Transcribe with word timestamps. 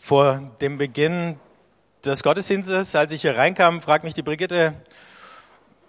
Vor 0.00 0.38
dem 0.60 0.78
Beginn 0.78 1.38
des 2.04 2.22
Gottesdienstes, 2.22 2.94
als 2.96 3.12
ich 3.12 3.20
hier 3.22 3.36
reinkam, 3.36 3.82
fragt 3.82 4.04
mich 4.04 4.14
die 4.14 4.22
Brigitte, 4.22 4.72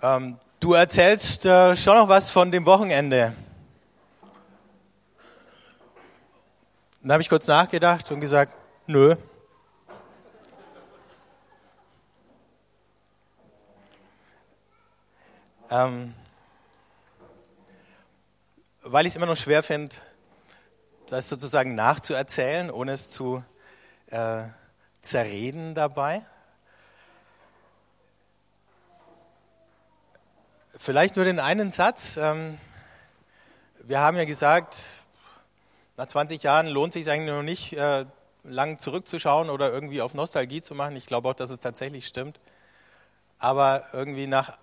ähm, 0.02 0.38
du 0.60 0.74
erzählst 0.74 1.46
äh, 1.46 1.76
schon 1.76 1.96
noch 1.96 2.10
was 2.10 2.30
von 2.30 2.52
dem 2.52 2.66
Wochenende. 2.66 3.34
Dann 7.02 7.14
habe 7.14 7.22
ich 7.22 7.30
kurz 7.30 7.48
nachgedacht 7.48 8.12
und 8.12 8.20
gesagt, 8.20 8.54
nö. 8.88 9.16
Ähm, 15.72 16.14
weil 18.82 19.06
ich 19.06 19.12
es 19.12 19.16
immer 19.16 19.28
noch 19.28 19.38
schwer 19.38 19.64
finde, 19.64 19.96
das 21.08 21.30
sozusagen 21.30 21.76
nachzuerzählen, 21.76 22.70
ohne 22.70 22.92
es 22.94 23.10
zu 23.10 23.44
äh, 24.12 24.44
zerreden 25.02 25.74
dabei. 25.76 26.26
Vielleicht 30.78 31.16
nur 31.16 31.26
den 31.26 31.40
einen 31.40 31.72
Satz. 31.72 32.18
Ähm, 32.18 32.58
wir 33.84 34.00
haben 34.00 34.18
ja 34.18 34.26
gesagt, 34.26 34.84
nach 35.98 36.08
20 36.08 36.44
Jahren 36.44 36.68
lohnt 36.68 36.96
es 36.96 37.06
sich 37.06 37.12
eigentlich 37.12 37.34
noch 37.34 37.44
nicht, 37.44 37.74
äh, 37.74 38.06
lang 38.44 38.80
zurückzuschauen 38.80 39.50
oder 39.50 39.72
irgendwie 39.72 40.02
auf 40.02 40.14
Nostalgie 40.14 40.62
zu 40.62 40.76
machen. 40.76 40.96
Ich 40.96 41.06
glaube 41.06 41.30
auch, 41.30 41.34
dass 41.34 41.50
es 41.50 41.60
tatsächlich 41.60 42.08
stimmt. 42.08 42.40
Aber 43.38 43.86
irgendwie 43.94 44.28
nach 44.28 44.58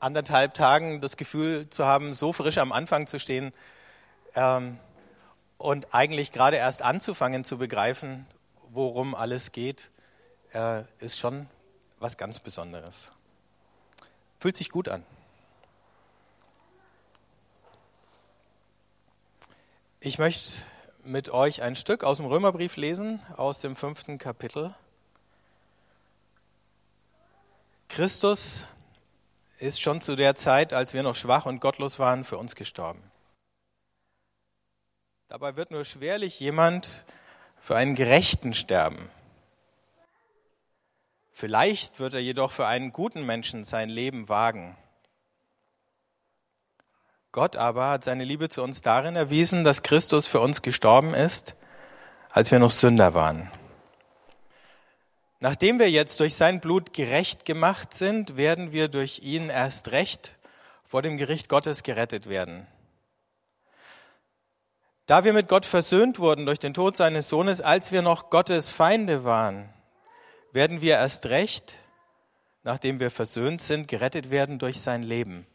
anderthalb 0.00 0.54
Tagen 0.54 1.00
das 1.00 1.16
Gefühl 1.16 1.68
zu 1.68 1.86
haben, 1.86 2.14
so 2.14 2.32
frisch 2.32 2.58
am 2.58 2.72
Anfang 2.72 3.06
zu 3.06 3.18
stehen 3.18 3.52
ähm, 4.34 4.78
und 5.58 5.94
eigentlich 5.94 6.32
gerade 6.32 6.56
erst 6.56 6.82
anzufangen 6.82 7.44
zu 7.44 7.58
begreifen, 7.58 8.26
worum 8.72 9.14
alles 9.14 9.52
geht, 9.52 9.90
äh, 10.54 10.82
ist 10.98 11.18
schon 11.18 11.46
was 11.98 12.16
ganz 12.16 12.40
Besonderes. 12.40 13.12
Fühlt 14.40 14.56
sich 14.56 14.70
gut 14.70 14.88
an. 14.88 15.04
Ich 20.00 20.18
möchte 20.18 20.62
mit 21.04 21.28
euch 21.28 21.62
ein 21.62 21.76
Stück 21.76 22.02
aus 22.02 22.16
dem 22.16 22.26
Römerbrief 22.26 22.76
lesen, 22.76 23.20
aus 23.36 23.60
dem 23.60 23.76
fünften 23.76 24.18
Kapitel. 24.18 24.74
Christus 27.88 28.64
ist 29.58 29.80
schon 29.80 30.00
zu 30.00 30.16
der 30.16 30.34
Zeit, 30.34 30.72
als 30.72 30.94
wir 30.94 31.02
noch 31.02 31.14
schwach 31.14 31.46
und 31.46 31.60
gottlos 31.60 31.98
waren, 31.98 32.24
für 32.24 32.38
uns 32.38 32.56
gestorben. 32.56 33.02
Dabei 35.28 35.56
wird 35.56 35.70
nur 35.70 35.84
schwerlich 35.84 36.40
jemand 36.40 36.88
für 37.62 37.76
einen 37.76 37.94
Gerechten 37.94 38.54
sterben. 38.54 39.08
Vielleicht 41.32 42.00
wird 42.00 42.14
er 42.14 42.20
jedoch 42.20 42.50
für 42.50 42.66
einen 42.66 42.90
guten 42.90 43.24
Menschen 43.24 43.62
sein 43.62 43.88
Leben 43.88 44.28
wagen. 44.28 44.76
Gott 47.30 47.54
aber 47.54 47.88
hat 47.88 48.02
seine 48.02 48.24
Liebe 48.24 48.48
zu 48.48 48.64
uns 48.64 48.82
darin 48.82 49.14
erwiesen, 49.14 49.62
dass 49.62 49.84
Christus 49.84 50.26
für 50.26 50.40
uns 50.40 50.62
gestorben 50.62 51.14
ist, 51.14 51.54
als 52.30 52.50
wir 52.50 52.58
noch 52.58 52.72
Sünder 52.72 53.14
waren. 53.14 53.50
Nachdem 55.38 55.78
wir 55.78 55.88
jetzt 55.88 56.18
durch 56.18 56.34
sein 56.34 56.60
Blut 56.60 56.92
gerecht 56.92 57.44
gemacht 57.44 57.94
sind, 57.94 58.36
werden 58.36 58.72
wir 58.72 58.88
durch 58.88 59.20
ihn 59.20 59.50
erst 59.50 59.92
recht 59.92 60.36
vor 60.84 61.00
dem 61.00 61.16
Gericht 61.16 61.48
Gottes 61.48 61.84
gerettet 61.84 62.28
werden. 62.28 62.66
Da 65.06 65.24
wir 65.24 65.32
mit 65.32 65.48
Gott 65.48 65.66
versöhnt 65.66 66.18
wurden 66.18 66.46
durch 66.46 66.60
den 66.60 66.74
Tod 66.74 66.96
seines 66.96 67.28
Sohnes, 67.28 67.60
als 67.60 67.90
wir 67.92 68.02
noch 68.02 68.30
Gottes 68.30 68.70
Feinde 68.70 69.24
waren, 69.24 69.68
werden 70.52 70.80
wir 70.80 70.94
erst 70.94 71.26
recht, 71.26 71.78
nachdem 72.62 73.00
wir 73.00 73.10
versöhnt 73.10 73.60
sind, 73.60 73.88
gerettet 73.88 74.30
werden 74.30 74.58
durch 74.58 74.80
sein 74.80 75.02
Leben. 75.02 75.46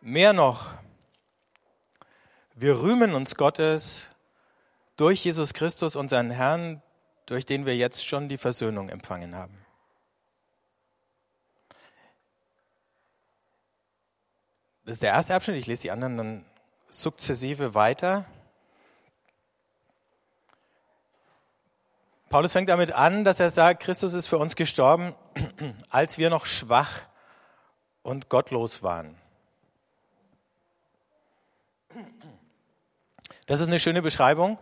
Mehr 0.00 0.32
noch, 0.32 0.72
wir 2.54 2.80
rühmen 2.80 3.14
uns 3.14 3.36
Gottes 3.36 4.08
durch 4.96 5.24
Jesus 5.24 5.52
Christus, 5.52 5.94
unseren 5.94 6.30
Herrn, 6.30 6.82
durch 7.26 7.44
den 7.44 7.66
wir 7.66 7.76
jetzt 7.76 8.06
schon 8.06 8.28
die 8.28 8.38
Versöhnung 8.38 8.88
empfangen 8.88 9.34
haben. 9.36 9.66
Das 14.84 14.94
ist 14.94 15.02
der 15.02 15.10
erste 15.10 15.34
Abschnitt. 15.34 15.56
Ich 15.56 15.66
lese 15.66 15.82
die 15.82 15.90
anderen 15.90 16.16
dann 16.16 16.44
sukzessive 16.88 17.74
weiter. 17.74 18.24
Paulus 22.28 22.52
fängt 22.52 22.68
damit 22.68 22.92
an, 22.92 23.24
dass 23.24 23.40
er 23.40 23.50
sagt, 23.50 23.82
Christus 23.82 24.14
ist 24.14 24.26
für 24.26 24.38
uns 24.38 24.56
gestorben, 24.56 25.14
als 25.90 26.18
wir 26.18 26.28
noch 26.28 26.46
schwach 26.46 27.02
und 28.02 28.28
gottlos 28.28 28.82
waren. 28.82 29.16
Das 33.46 33.60
ist 33.60 33.68
eine 33.68 33.78
schöne 33.78 34.02
Beschreibung 34.02 34.58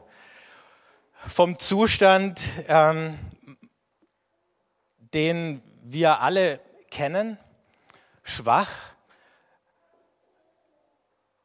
vom 1.26 1.58
Zustand, 1.58 2.40
ähm, 2.68 3.18
den 4.98 5.62
wir 5.82 6.20
alle 6.20 6.60
kennen, 6.90 7.38
schwach, 8.22 8.93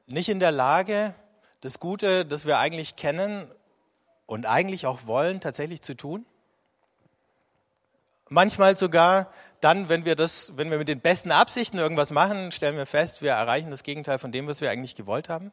nicht 0.10 0.30
in 0.30 0.40
der 0.40 0.52
Lage, 0.52 1.14
das 1.62 1.80
Gute, 1.80 2.26
das 2.26 2.46
wir 2.46 2.58
eigentlich 2.60 2.96
kennen 2.96 3.50
und 4.26 4.46
eigentlich 4.46 4.86
auch 4.86 5.06
wollen, 5.06 5.40
tatsächlich 5.40 5.82
zu 5.82 5.96
tun. 5.96 6.26
Manchmal 8.30 8.76
sogar 8.76 9.32
dann, 9.60 9.90
wenn 9.90 10.06
wir 10.06 10.16
das, 10.16 10.54
wenn 10.56 10.70
wir 10.70 10.78
mit 10.78 10.88
den 10.88 11.02
besten 11.02 11.32
Absichten 11.32 11.78
irgendwas 11.78 12.12
machen, 12.12 12.52
stellen 12.52 12.78
wir 12.78 12.86
fest, 12.86 13.22
wir 13.22 13.32
erreichen 13.32 13.72
das 13.72 13.84
Gegenteil 13.84 14.20
von 14.20 14.32
dem, 14.32 14.48
was 14.48 14.62
wir 14.62 14.70
eigentlich 14.70 14.96
gewollt 14.96 15.30
haben. 15.30 15.52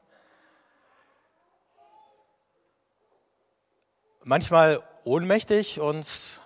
manchmal 4.27 4.83
ohnmächtig, 5.05 5.79
uns 5.79 6.41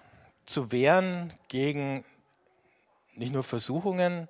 zu 0.44 0.70
wehren 0.70 1.32
gegen 1.48 2.04
nicht 3.14 3.32
nur 3.32 3.42
Versuchungen, 3.42 4.28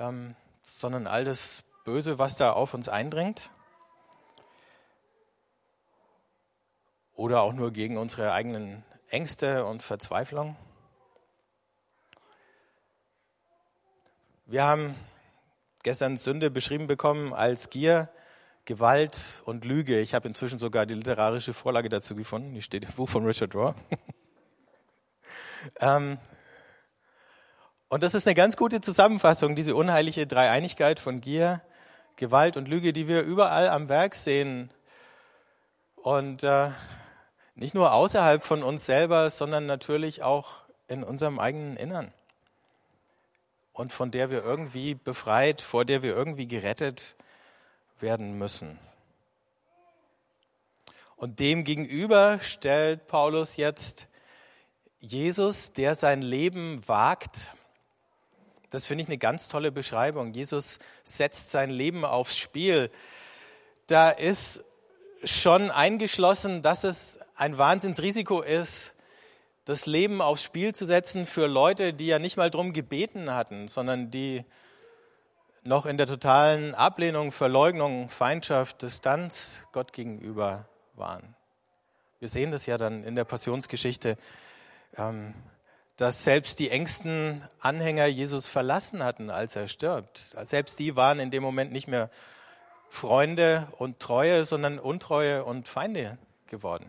ähm, 0.00 0.34
sondern 0.64 1.06
all 1.06 1.24
das 1.24 1.62
Böse, 1.86 2.18
was 2.18 2.36
da 2.36 2.52
auf 2.52 2.74
uns 2.74 2.88
eindringt. 2.88 3.48
Oder 7.14 7.42
auch 7.42 7.52
nur 7.52 7.72
gegen 7.72 7.96
unsere 7.96 8.32
eigenen 8.32 8.84
Ängste 9.08 9.64
und 9.64 9.84
Verzweiflung. 9.84 10.56
Wir 14.46 14.64
haben 14.64 14.96
gestern 15.84 16.16
Sünde 16.16 16.50
beschrieben 16.50 16.88
bekommen 16.88 17.32
als 17.32 17.70
Gier, 17.70 18.10
Gewalt 18.64 19.20
und 19.44 19.64
Lüge. 19.64 20.00
Ich 20.00 20.12
habe 20.12 20.26
inzwischen 20.26 20.58
sogar 20.58 20.86
die 20.86 20.94
literarische 20.94 21.54
Vorlage 21.54 21.88
dazu 21.88 22.16
gefunden. 22.16 22.52
Die 22.52 22.62
steht 22.62 22.84
im 22.84 22.92
Buch 22.94 23.08
von 23.08 23.24
Richard 23.24 23.54
Rohr. 23.54 23.76
ähm, 25.80 26.18
und 27.88 28.02
das 28.02 28.16
ist 28.16 28.26
eine 28.26 28.34
ganz 28.34 28.56
gute 28.56 28.80
Zusammenfassung, 28.80 29.54
diese 29.54 29.76
unheilige 29.76 30.26
Dreieinigkeit 30.26 30.98
von 30.98 31.20
Gier, 31.20 31.62
Gewalt 32.16 32.56
und 32.56 32.68
Lüge, 32.68 32.92
die 32.92 33.08
wir 33.08 33.22
überall 33.22 33.68
am 33.68 33.88
Werk 33.88 34.14
sehen. 34.14 34.70
Und 35.96 36.42
äh, 36.42 36.70
nicht 37.54 37.74
nur 37.74 37.92
außerhalb 37.92 38.42
von 38.42 38.62
uns 38.62 38.86
selber, 38.86 39.30
sondern 39.30 39.66
natürlich 39.66 40.22
auch 40.22 40.62
in 40.88 41.04
unserem 41.04 41.38
eigenen 41.38 41.76
Innern. 41.76 42.12
Und 43.72 43.92
von 43.92 44.10
der 44.10 44.30
wir 44.30 44.42
irgendwie 44.42 44.94
befreit, 44.94 45.60
vor 45.60 45.84
der 45.84 46.02
wir 46.02 46.14
irgendwie 46.14 46.46
gerettet 46.46 47.16
werden 48.00 48.38
müssen. 48.38 48.78
Und 51.16 51.40
dem 51.40 51.64
gegenüber 51.64 52.38
stellt 52.40 53.06
Paulus 53.06 53.56
jetzt 53.56 54.06
Jesus, 55.00 55.72
der 55.72 55.94
sein 55.94 56.20
Leben 56.20 56.86
wagt. 56.86 57.52
Das 58.76 58.84
finde 58.84 59.04
ich 59.04 59.08
eine 59.08 59.16
ganz 59.16 59.48
tolle 59.48 59.72
Beschreibung. 59.72 60.34
Jesus 60.34 60.78
setzt 61.02 61.50
sein 61.50 61.70
Leben 61.70 62.04
aufs 62.04 62.36
Spiel. 62.36 62.90
Da 63.86 64.10
ist 64.10 64.66
schon 65.24 65.70
eingeschlossen, 65.70 66.60
dass 66.60 66.84
es 66.84 67.20
ein 67.36 67.56
Wahnsinnsrisiko 67.56 68.42
ist, 68.42 68.94
das 69.64 69.86
Leben 69.86 70.20
aufs 70.20 70.42
Spiel 70.42 70.74
zu 70.74 70.84
setzen 70.84 71.24
für 71.24 71.46
Leute, 71.46 71.94
die 71.94 72.06
ja 72.06 72.18
nicht 72.18 72.36
mal 72.36 72.50
drum 72.50 72.74
gebeten 72.74 73.32
hatten, 73.32 73.68
sondern 73.68 74.10
die 74.10 74.44
noch 75.62 75.86
in 75.86 75.96
der 75.96 76.06
totalen 76.06 76.74
Ablehnung, 76.74 77.32
Verleugnung, 77.32 78.10
Feindschaft, 78.10 78.82
Distanz 78.82 79.62
Gott 79.72 79.94
gegenüber 79.94 80.68
waren. 80.92 81.34
Wir 82.18 82.28
sehen 82.28 82.52
das 82.52 82.66
ja 82.66 82.76
dann 82.76 83.04
in 83.04 83.16
der 83.16 83.24
Passionsgeschichte, 83.24 84.18
ähm, 84.98 85.32
dass 85.96 86.24
selbst 86.24 86.58
die 86.58 86.70
engsten 86.70 87.42
Anhänger 87.60 88.06
Jesus 88.06 88.46
verlassen 88.46 89.02
hatten, 89.02 89.30
als 89.30 89.56
er 89.56 89.66
stirbt. 89.66 90.26
Selbst 90.42 90.78
die 90.78 90.94
waren 90.94 91.18
in 91.18 91.30
dem 91.30 91.42
Moment 91.42 91.72
nicht 91.72 91.88
mehr 91.88 92.10
Freunde 92.90 93.68
und 93.78 93.98
Treue, 93.98 94.44
sondern 94.44 94.78
Untreue 94.78 95.44
und 95.44 95.68
Feinde 95.68 96.18
geworden. 96.46 96.88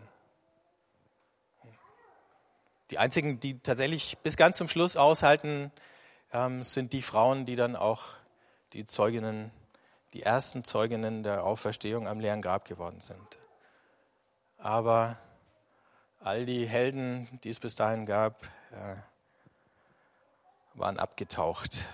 Die 2.90 2.98
einzigen, 2.98 3.40
die 3.40 3.58
tatsächlich 3.60 4.18
bis 4.18 4.36
ganz 4.36 4.56
zum 4.56 4.68
Schluss 4.68 4.96
aushalten, 4.96 5.72
ähm, 6.32 6.62
sind 6.62 6.92
die 6.92 7.02
Frauen, 7.02 7.44
die 7.44 7.56
dann 7.56 7.76
auch 7.76 8.04
die 8.72 8.86
Zeuginnen, 8.86 9.50
die 10.12 10.22
ersten 10.22 10.64
Zeuginnen 10.64 11.22
der 11.22 11.44
Auferstehung 11.44 12.08
am 12.08 12.20
leeren 12.20 12.40
Grab 12.40 12.66
geworden 12.66 13.00
sind. 13.00 13.38
Aber 14.58 15.18
all 16.20 16.46
die 16.46 16.66
Helden, 16.66 17.28
die 17.44 17.50
es 17.50 17.60
bis 17.60 17.74
dahin 17.74 18.06
gab, 18.06 18.48
äh, 18.72 18.96
waren 20.74 20.98
abgetaucht. 20.98 21.86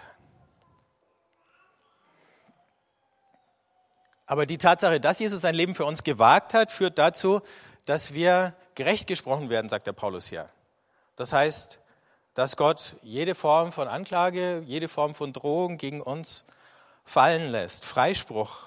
Aber 4.27 4.47
die 4.47 4.59
Tatsache, 4.59 5.01
dass 5.01 5.19
Jesus 5.19 5.43
sein 5.43 5.55
Leben 5.55 5.75
für 5.75 5.85
uns 5.85 6.03
gewagt 6.03 6.55
hat, 6.55 6.73
führt 6.73 6.99
dazu, 6.99 7.43
dass 7.85 8.15
wir 8.15 8.55
gerecht 8.75 9.07
gesprochen 9.07 9.51
werden, 9.51 9.69
sagt 9.69 9.87
der 9.87 9.93
Paulus 9.93 10.27
hier. 10.27 10.49
Das 11.17 11.33
heißt, 11.33 11.79
dass 12.35 12.57
Gott 12.57 12.97
jede 13.03 13.35
Form 13.35 13.71
von 13.71 13.87
Anklage, 13.87 14.63
jede 14.67 14.89
Form 14.89 15.15
von 15.15 15.33
Drohung 15.33 15.79
gegen 15.79 16.01
uns 16.01 16.45
fallen 17.05 17.51
lässt. 17.51 17.85
Freispruch 17.85 18.65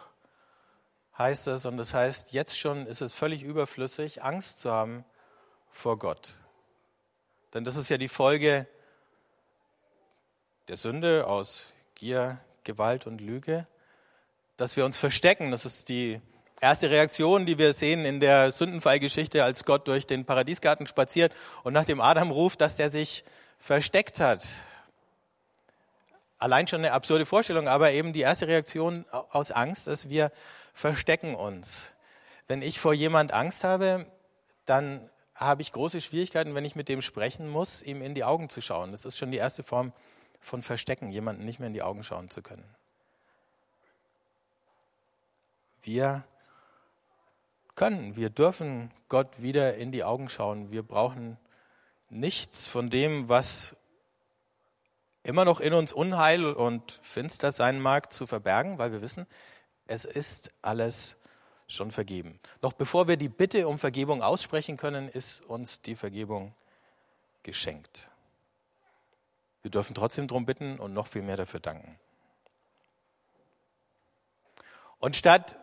heißt 1.18 1.48
es 1.48 1.65
und 1.65 1.77
das 1.77 1.94
heißt, 1.94 2.31
jetzt 2.33 2.57
schon 2.57 2.86
ist 2.86 3.01
es 3.01 3.13
völlig 3.13 3.44
überflüssig, 3.44 4.24
Angst 4.24 4.62
zu 4.62 4.71
haben 4.71 5.04
vor 5.71 5.98
Gott. 5.98 6.30
Denn 7.57 7.65
das 7.65 7.75
ist 7.75 7.89
ja 7.89 7.98
die 7.98 8.07
Folge 8.07 8.68
der 10.69 10.77
Sünde 10.77 11.27
aus 11.27 11.74
Gier, 11.95 12.39
Gewalt 12.63 13.07
und 13.07 13.19
Lüge 13.19 13.68
dass 14.57 14.75
wir 14.75 14.86
uns 14.86 14.98
verstecken. 14.98 15.51
Das 15.51 15.65
ist 15.65 15.88
die 15.88 16.19
erste 16.59 16.89
Reaktion, 16.89 17.45
die 17.45 17.57
wir 17.57 17.74
sehen 17.74 18.06
in 18.06 18.19
der 18.19 18.51
Sündenfallgeschichte, 18.51 19.44
als 19.44 19.63
Gott 19.63 19.88
durch 19.88 20.07
den 20.07 20.25
Paradiesgarten 20.25 20.88
spaziert 20.88 21.31
und 21.63 21.74
nach 21.74 21.86
dem 21.86 22.01
Adam 22.01 22.31
ruft, 22.31 22.59
dass 22.59 22.75
der 22.75 22.89
sich 22.89 23.24
versteckt 23.59 24.19
hat. 24.19 24.48
Allein 26.39 26.68
schon 26.68 26.81
eine 26.81 26.92
absurde 26.92 27.25
Vorstellung, 27.25 27.68
aber 27.68 27.92
eben 27.92 28.13
die 28.13 28.21
erste 28.21 28.48
Reaktion 28.48 29.06
aus 29.12 29.51
Angst 29.51 29.88
ist, 29.88 30.09
wir 30.09 30.31
verstecken 30.74 31.36
uns. 31.36 31.94
Wenn 32.48 32.62
ich 32.62 32.80
vor 32.80 32.94
jemand 32.94 33.31
Angst 33.33 33.63
habe, 33.63 34.06
dann 34.65 35.09
habe 35.38 35.62
ich 35.62 35.72
große 35.72 36.01
Schwierigkeiten, 36.01 36.56
wenn 36.56 36.66
ich 36.66 36.75
mit 36.75 36.89
dem 36.89 37.01
sprechen 37.01 37.48
muss, 37.48 37.84
ihm 37.84 38.01
in 38.01 38.16
die 38.16 38.24
Augen 38.24 38.50
zu 38.50 38.60
schauen. 38.60 38.92
Das 38.92 39.06
ist 39.06 39.18
schon 39.18 39.31
die 39.31 39.38
erste 39.38 39.63
Form 39.63 39.94
von 40.42 40.62
Verstecken, 40.62 41.12
jemanden 41.12 41.45
nicht 41.45 41.60
mehr 41.60 41.68
in 41.68 41.74
die 41.74 41.84
Augen 41.84 42.04
schauen 42.04 42.30
zu 42.30 42.42
können. 42.42 42.66
Wir 45.84 46.25
können, 47.75 48.16
wir 48.16 48.30
dürfen 48.31 48.92
Gott 49.07 49.42
wieder 49.42 49.75
in 49.75 49.92
die 49.92 50.04
Augen 50.04 50.28
schauen. 50.28 50.72
Wir 50.72 50.84
brauchen 50.84 51.38
nichts 52.10 52.66
von 52.66 52.90
dem, 52.90 53.30
was 53.30 53.75
immer 55.24 55.45
noch 55.45 55.60
in 55.60 55.74
uns 55.74 55.94
Unheil 55.94 56.45
und 56.45 57.00
finster 57.04 57.51
sein 57.51 57.80
mag, 57.80 58.12
zu 58.12 58.25
verbergen, 58.25 58.80
weil 58.80 58.92
wir 58.92 59.01
wissen, 59.01 59.28
es 59.86 60.04
ist 60.04 60.51
alles 60.62 61.17
schon 61.68 61.92
vergeben. 61.92 62.40
Noch 62.62 62.74
bevor 62.74 63.08
wir 63.08 63.18
die 63.18 63.30
Bitte 63.30 63.68
um 63.68 63.80
Vergebung 63.80 64.24
aussprechen 64.24 64.78
können, 64.78 65.10
ist 65.10 65.46
uns 65.46 65.81
die 65.81 65.96
Vergebung 65.96 66.54
geschenkt. 67.44 68.10
Wir 69.62 69.72
dürfen 69.72 69.94
trotzdem 69.96 70.28
darum 70.28 70.46
bitten 70.46 70.80
und 70.80 70.94
noch 70.94 71.08
viel 71.08 71.22
mehr 71.22 71.38
dafür 71.38 71.60
danken. 71.60 72.00
Und 75.00 75.16
statt 75.16 75.58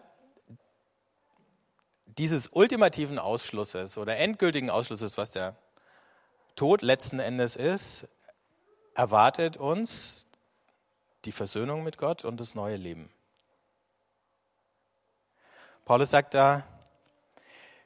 dieses 2.18 2.48
ultimativen 2.48 3.18
Ausschlusses 3.18 3.98
oder 3.98 4.16
endgültigen 4.16 4.70
Ausschlusses, 4.70 5.18
was 5.18 5.30
der 5.30 5.56
Tod 6.54 6.82
letzten 6.82 7.18
Endes 7.18 7.56
ist, 7.56 8.08
erwartet 8.94 9.56
uns 9.56 10.26
die 11.24 11.32
Versöhnung 11.32 11.82
mit 11.82 11.98
Gott 11.98 12.24
und 12.24 12.38
das 12.38 12.54
neue 12.54 12.76
Leben. 12.76 13.10
Paulus 15.84 16.10
sagt 16.10 16.32
da, 16.32 16.64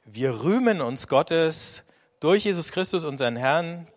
wir 0.05 0.43
rühmen 0.43 0.79
uns 0.79 1.09
Gottes 1.09 1.83
durch 2.21 2.45
Jesus 2.45 2.71
Christus, 2.71 3.03
unseren 3.03 3.35
Herrn, 3.35 3.87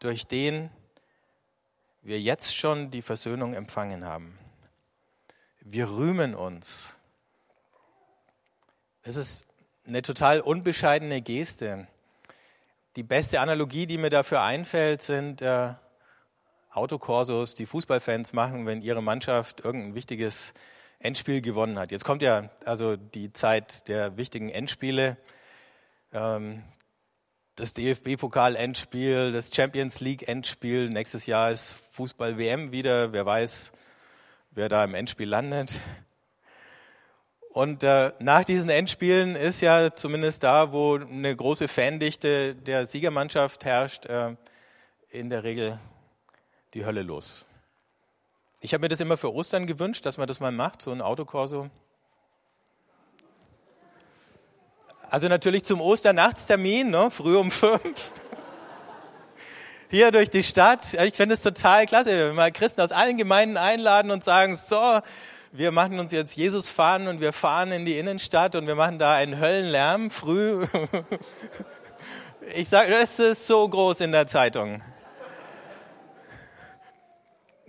durch 0.00 0.26
den 0.26 0.70
wir 2.02 2.20
jetzt 2.20 2.56
schon 2.56 2.90
die 2.90 3.02
Versöhnung 3.02 3.54
empfangen 3.54 4.04
haben. 4.04 4.36
Wir 5.60 5.88
rühmen 5.88 6.34
uns. 6.34 6.98
Es 9.02 9.14
ist 9.14 9.44
eine 9.86 10.02
total 10.02 10.40
unbescheidene 10.40 11.22
Geste. 11.22 11.86
Die 12.96 13.04
beste 13.04 13.38
Analogie, 13.38 13.86
die 13.86 13.98
mir 13.98 14.10
dafür 14.10 14.42
einfällt, 14.42 15.02
sind 15.02 15.42
äh, 15.42 15.74
Autokorsos, 16.72 17.54
die 17.54 17.66
Fußballfans 17.66 18.32
machen, 18.32 18.66
wenn 18.66 18.82
ihre 18.82 19.02
Mannschaft 19.02 19.60
irgendein 19.60 19.94
wichtiges 19.94 20.54
Endspiel 21.00 21.40
gewonnen 21.40 21.78
hat. 21.78 21.92
Jetzt 21.92 22.04
kommt 22.04 22.22
ja 22.22 22.50
also 22.64 22.96
die 22.96 23.32
Zeit 23.32 23.88
der 23.88 24.16
wichtigen 24.16 24.50
Endspiele. 24.50 25.16
Ähm, 26.12 26.62
das 27.56 27.74
DFB-Pokal-Endspiel, 27.74 29.32
das 29.32 29.50
Champions 29.54 30.00
League-Endspiel. 30.00 30.90
Nächstes 30.90 31.26
Jahr 31.26 31.50
ist 31.50 31.82
Fußball-WM 31.92 32.70
wieder. 32.70 33.12
Wer 33.12 33.26
weiß, 33.26 33.72
wer 34.50 34.68
da 34.68 34.84
im 34.84 34.94
Endspiel 34.94 35.28
landet. 35.28 35.80
Und 37.52 37.82
äh, 37.82 38.12
nach 38.20 38.44
diesen 38.44 38.70
Endspielen 38.70 39.36
ist 39.36 39.60
ja 39.60 39.92
zumindest 39.94 40.44
da, 40.44 40.72
wo 40.72 40.96
eine 40.96 41.34
große 41.34 41.66
Fandichte 41.66 42.54
der 42.54 42.86
Siegermannschaft 42.86 43.64
herrscht, 43.64 44.06
äh, 44.06 44.36
in 45.08 45.30
der 45.30 45.44
Regel 45.44 45.80
die 46.74 46.84
Hölle 46.84 47.02
los. 47.02 47.46
Ich 48.62 48.74
habe 48.74 48.82
mir 48.82 48.88
das 48.88 49.00
immer 49.00 49.16
für 49.16 49.32
Ostern 49.32 49.66
gewünscht, 49.66 50.04
dass 50.04 50.18
man 50.18 50.28
das 50.28 50.38
mal 50.38 50.52
macht, 50.52 50.82
so 50.82 50.90
ein 50.90 51.00
Autokorso. 51.00 51.70
Also 55.08 55.28
natürlich 55.28 55.64
zum 55.64 55.80
Osternachtstermin, 55.80 56.90
ne, 56.90 57.10
früh 57.10 57.36
um 57.36 57.50
fünf. 57.50 58.12
Hier 59.88 60.12
durch 60.12 60.28
die 60.28 60.42
Stadt. 60.42 60.92
Ich 60.92 61.14
finde 61.14 61.34
es 61.34 61.42
total 61.42 61.86
klasse, 61.86 62.10
wenn 62.10 62.18
wir 62.18 62.32
mal 62.34 62.52
Christen 62.52 62.82
aus 62.82 62.92
allen 62.92 63.16
Gemeinden 63.16 63.56
einladen 63.56 64.10
und 64.10 64.22
sagen, 64.22 64.54
so, 64.56 65.00
wir 65.52 65.72
machen 65.72 65.98
uns 65.98 66.12
jetzt 66.12 66.36
Jesus 66.36 66.68
fahren 66.68 67.08
und 67.08 67.20
wir 67.20 67.32
fahren 67.32 67.72
in 67.72 67.86
die 67.86 67.98
Innenstadt 67.98 68.54
und 68.54 68.66
wir 68.66 68.76
machen 68.76 68.98
da 68.98 69.14
einen 69.14 69.40
Höllenlärm 69.40 70.10
früh. 70.10 70.66
Ich 72.54 72.68
sage, 72.68 72.90
das 72.90 73.20
ist 73.20 73.46
so 73.46 73.68
groß 73.68 74.00
in 74.00 74.10
der 74.10 74.26
Zeitung. 74.26 74.82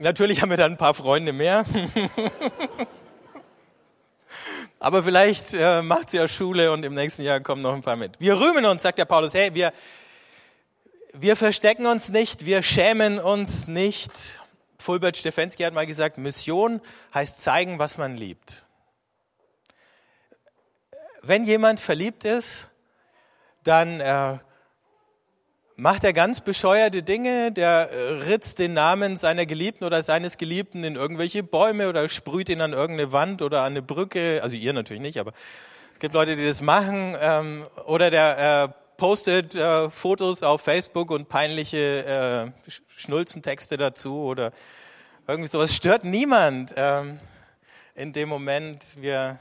Natürlich 0.01 0.41
haben 0.41 0.49
wir 0.49 0.57
dann 0.57 0.71
ein 0.71 0.77
paar 0.77 0.95
Freunde 0.95 1.31
mehr. 1.31 1.63
Aber 4.79 5.03
vielleicht 5.03 5.53
äh, 5.53 5.83
macht 5.83 6.09
sie 6.09 6.17
ja 6.17 6.27
Schule 6.27 6.71
und 6.71 6.83
im 6.83 6.95
nächsten 6.95 7.21
Jahr 7.21 7.39
kommen 7.39 7.61
noch 7.61 7.75
ein 7.75 7.83
paar 7.83 7.97
mit. 7.97 8.19
Wir 8.19 8.39
rühmen 8.39 8.65
uns, 8.65 8.81
sagt 8.81 8.97
der 8.97 9.05
Paulus, 9.05 9.35
hey, 9.35 9.53
wir, 9.53 9.71
wir 11.13 11.35
verstecken 11.35 11.85
uns 11.85 12.09
nicht, 12.09 12.47
wir 12.47 12.63
schämen 12.63 13.19
uns 13.19 13.67
nicht. 13.67 14.39
Fulbert 14.79 15.17
Stefensky 15.17 15.61
hat 15.61 15.75
mal 15.75 15.85
gesagt, 15.85 16.17
Mission 16.17 16.81
heißt 17.13 17.39
zeigen, 17.39 17.77
was 17.77 17.99
man 17.99 18.17
liebt. 18.17 18.65
Wenn 21.21 21.43
jemand 21.43 21.79
verliebt 21.79 22.23
ist, 22.23 22.69
dann 23.63 23.99
äh, 23.99 24.39
macht 25.81 26.03
er 26.03 26.13
ganz 26.13 26.41
bescheuerte 26.41 27.01
Dinge, 27.01 27.51
der 27.51 27.89
äh, 27.89 28.11
ritzt 28.25 28.59
den 28.59 28.75
Namen 28.75 29.17
seiner 29.17 29.47
Geliebten 29.47 29.83
oder 29.83 30.03
seines 30.03 30.37
Geliebten 30.37 30.83
in 30.83 30.95
irgendwelche 30.95 31.41
Bäume 31.41 31.89
oder 31.89 32.07
sprüht 32.07 32.49
ihn 32.49 32.61
an 32.61 32.73
irgendeine 32.73 33.11
Wand 33.13 33.41
oder 33.41 33.63
an 33.63 33.73
eine 33.73 33.81
Brücke, 33.81 34.41
also 34.43 34.55
ihr 34.55 34.73
natürlich 34.73 35.01
nicht, 35.01 35.19
aber 35.19 35.31
es 35.93 35.99
gibt 35.99 36.13
Leute, 36.13 36.35
die 36.35 36.45
das 36.45 36.61
machen, 36.61 37.17
ähm, 37.19 37.65
oder 37.87 38.11
der 38.11 38.63
äh, 38.63 38.97
postet 38.97 39.55
äh, 39.55 39.89
Fotos 39.89 40.43
auf 40.43 40.61
Facebook 40.61 41.09
und 41.09 41.29
peinliche 41.29 42.53
äh, 42.67 42.71
Schnulzentexte 42.95 43.75
dazu 43.75 44.19
oder 44.19 44.51
irgendwie 45.27 45.49
sowas. 45.49 45.75
Stört 45.75 46.03
niemand 46.03 46.75
ähm, 46.77 47.19
in 47.95 48.13
dem 48.13 48.29
Moment. 48.29 48.85
Wir 49.01 49.39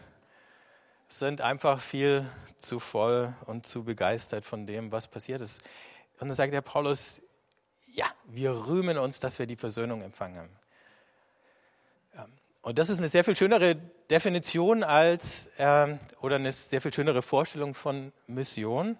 sind 1.07 1.43
einfach 1.43 1.81
viel 1.83 2.25
zu 2.57 2.79
voll 2.79 3.35
und 3.45 3.67
zu 3.67 3.85
begeistert 3.85 4.47
von 4.47 4.65
dem, 4.65 4.91
was 4.91 5.07
passiert 5.07 5.43
ist. 5.43 5.61
Und 6.21 6.29
dann 6.29 6.35
sagt 6.35 6.53
der 6.53 6.61
Paulus, 6.61 7.23
ja, 7.95 8.07
wir 8.27 8.67
rühmen 8.67 8.99
uns, 8.99 9.21
dass 9.21 9.39
wir 9.39 9.47
die 9.47 9.57
Versöhnung 9.57 10.03
empfangen 10.03 10.37
haben. 10.39 10.61
Und 12.63 12.79
das 12.79 12.91
ist 12.91 12.99
eine 12.99 13.09
sehr 13.09 13.25
viel 13.25 13.37
schönere 13.37 13.77
Definition 14.11 14.83
als, 14.83 15.47
äh, 15.57 15.97
oder 16.21 16.37
eine 16.37 16.53
sehr 16.53 16.83
viel 16.83 16.93
schönere 16.93 17.23
Vorstellung 17.23 17.75
von 17.75 18.13
Mission 18.27 18.99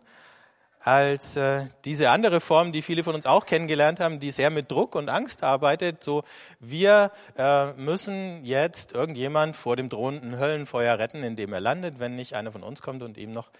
als 0.83 1.37
äh, 1.37 1.67
diese 1.85 2.09
andere 2.09 2.41
Form, 2.41 2.73
die 2.73 2.81
viele 2.81 3.05
von 3.05 3.15
uns 3.15 3.27
auch 3.27 3.45
kennengelernt 3.45 4.01
haben, 4.01 4.19
die 4.19 4.31
sehr 4.31 4.49
mit 4.49 4.71
Druck 4.71 4.95
und 4.95 5.11
Angst 5.11 5.43
arbeitet. 5.43 6.03
So, 6.03 6.25
wir 6.59 7.13
äh, 7.37 7.75
müssen 7.75 8.47
jetzt 8.47 8.93
irgendjemand 8.93 9.57
vor 9.57 9.77
dem 9.77 9.91
drohenden 9.91 10.39
Höllenfeuer 10.39 10.99
retten, 10.99 11.23
in 11.23 11.37
dem 11.37 11.53
er 11.53 11.61
landet, 11.61 12.01
wenn 12.01 12.17
nicht 12.17 12.33
einer 12.33 12.51
von 12.51 12.63
uns 12.63 12.81
kommt 12.81 13.03
und 13.03 13.19
ihm 13.19 13.31
noch 13.31 13.51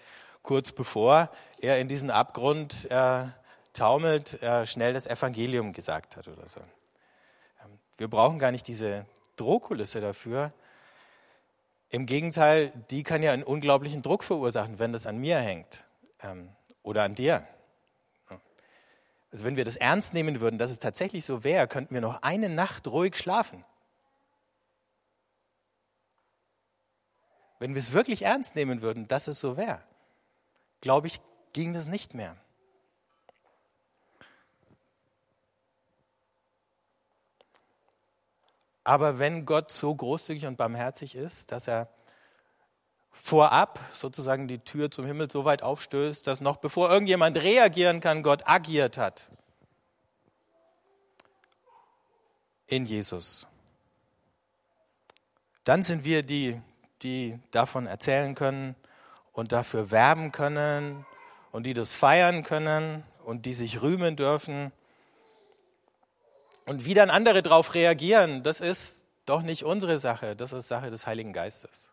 kurz 0.41 0.71
bevor 0.71 1.29
er 1.59 1.77
in 1.77 1.87
diesen 1.87 2.09
Abgrund 2.09 2.89
äh, 2.89 3.25
taumelt, 3.73 4.41
äh, 4.41 4.65
schnell 4.65 4.93
das 4.93 5.07
Evangelium 5.07 5.73
gesagt 5.73 6.17
hat 6.17 6.27
oder 6.27 6.47
so. 6.47 6.59
Ähm, 7.63 7.79
wir 7.97 8.07
brauchen 8.07 8.39
gar 8.39 8.51
nicht 8.51 8.67
diese 8.67 9.05
Drohkulisse 9.35 10.01
dafür. 10.01 10.53
Im 11.89 12.05
Gegenteil, 12.05 12.71
die 12.89 13.03
kann 13.03 13.21
ja 13.23 13.31
einen 13.31 13.43
unglaublichen 13.43 14.01
Druck 14.01 14.23
verursachen, 14.23 14.79
wenn 14.79 14.91
das 14.91 15.05
an 15.05 15.17
mir 15.17 15.39
hängt 15.39 15.83
ähm, 16.23 16.49
oder 16.83 17.03
an 17.03 17.15
dir. 17.15 17.45
Also 19.31 19.45
wenn 19.45 19.55
wir 19.55 19.63
das 19.63 19.77
ernst 19.77 20.13
nehmen 20.13 20.41
würden, 20.41 20.59
dass 20.59 20.71
es 20.71 20.79
tatsächlich 20.79 21.25
so 21.25 21.43
wäre, 21.43 21.67
könnten 21.67 21.93
wir 21.93 22.01
noch 22.01 22.21
eine 22.21 22.49
Nacht 22.49 22.87
ruhig 22.87 23.15
schlafen. 23.15 23.63
Wenn 27.59 27.73
wir 27.73 27.79
es 27.79 27.93
wirklich 27.93 28.23
ernst 28.23 28.55
nehmen 28.55 28.81
würden, 28.81 29.07
dass 29.07 29.27
es 29.27 29.39
so 29.39 29.55
wäre, 29.55 29.79
glaube 30.81 31.07
ich, 31.07 31.21
ging 31.53 31.73
das 31.73 31.87
nicht 31.87 32.13
mehr. 32.13 32.35
Aber 38.83 39.19
wenn 39.19 39.45
Gott 39.45 39.71
so 39.71 39.93
großzügig 39.93 40.45
und 40.47 40.57
barmherzig 40.57 41.15
ist, 41.15 41.51
dass 41.51 41.67
er 41.67 41.89
vorab 43.11 43.79
sozusagen 43.93 44.47
die 44.47 44.59
Tür 44.59 44.89
zum 44.89 45.05
Himmel 45.05 45.29
so 45.29 45.45
weit 45.45 45.61
aufstößt, 45.61 46.25
dass 46.25 46.41
noch 46.41 46.57
bevor 46.57 46.89
irgendjemand 46.89 47.37
reagieren 47.37 47.99
kann, 47.99 48.23
Gott 48.23 48.47
agiert 48.47 48.97
hat. 48.97 49.29
In 52.67 52.85
Jesus. 52.85 53.47
Dann 55.63 55.83
sind 55.83 56.03
wir 56.03 56.23
die, 56.23 56.59
die 57.03 57.39
davon 57.51 57.85
erzählen 57.85 58.33
können 58.33 58.75
und 59.33 59.51
dafür 59.51 59.91
werben 59.91 60.31
können 60.31 61.05
und 61.51 61.65
die 61.65 61.73
das 61.73 61.93
feiern 61.93 62.43
können 62.43 63.03
und 63.23 63.45
die 63.45 63.53
sich 63.53 63.81
rühmen 63.81 64.15
dürfen. 64.15 64.71
Und 66.65 66.85
wie 66.85 66.93
dann 66.93 67.09
andere 67.09 67.41
darauf 67.41 67.73
reagieren, 67.73 68.43
das 68.43 68.61
ist 68.61 69.05
doch 69.25 69.41
nicht 69.41 69.63
unsere 69.63 69.99
Sache, 69.99 70.35
das 70.35 70.53
ist 70.53 70.67
Sache 70.67 70.89
des 70.89 71.07
Heiligen 71.07 71.33
Geistes. 71.33 71.89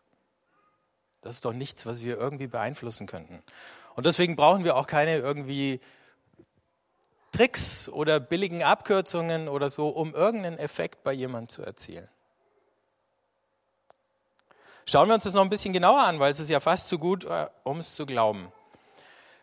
Das 1.21 1.35
ist 1.35 1.45
doch 1.45 1.53
nichts, 1.53 1.85
was 1.85 2.01
wir 2.01 2.17
irgendwie 2.17 2.47
beeinflussen 2.47 3.07
könnten. 3.07 3.43
Und 3.95 4.05
deswegen 4.05 4.35
brauchen 4.35 4.63
wir 4.63 4.75
auch 4.75 4.87
keine 4.87 5.17
irgendwie 5.17 5.79
Tricks 7.31 7.89
oder 7.89 8.19
billigen 8.19 8.63
Abkürzungen 8.63 9.49
oder 9.49 9.69
so, 9.69 9.89
um 9.89 10.13
irgendeinen 10.13 10.57
Effekt 10.57 11.03
bei 11.03 11.13
jemandem 11.13 11.49
zu 11.49 11.63
erzielen. 11.63 12.07
Schauen 14.85 15.07
wir 15.07 15.15
uns 15.15 15.25
das 15.25 15.33
noch 15.33 15.43
ein 15.43 15.49
bisschen 15.49 15.73
genauer 15.73 15.99
an, 15.99 16.19
weil 16.19 16.31
es 16.31 16.39
ist 16.39 16.49
ja 16.49 16.59
fast 16.59 16.89
zu 16.89 16.97
gut, 16.97 17.23
äh, 17.25 17.47
um 17.63 17.77
es 17.77 17.93
zu 17.93 18.05
glauben. 18.05 18.51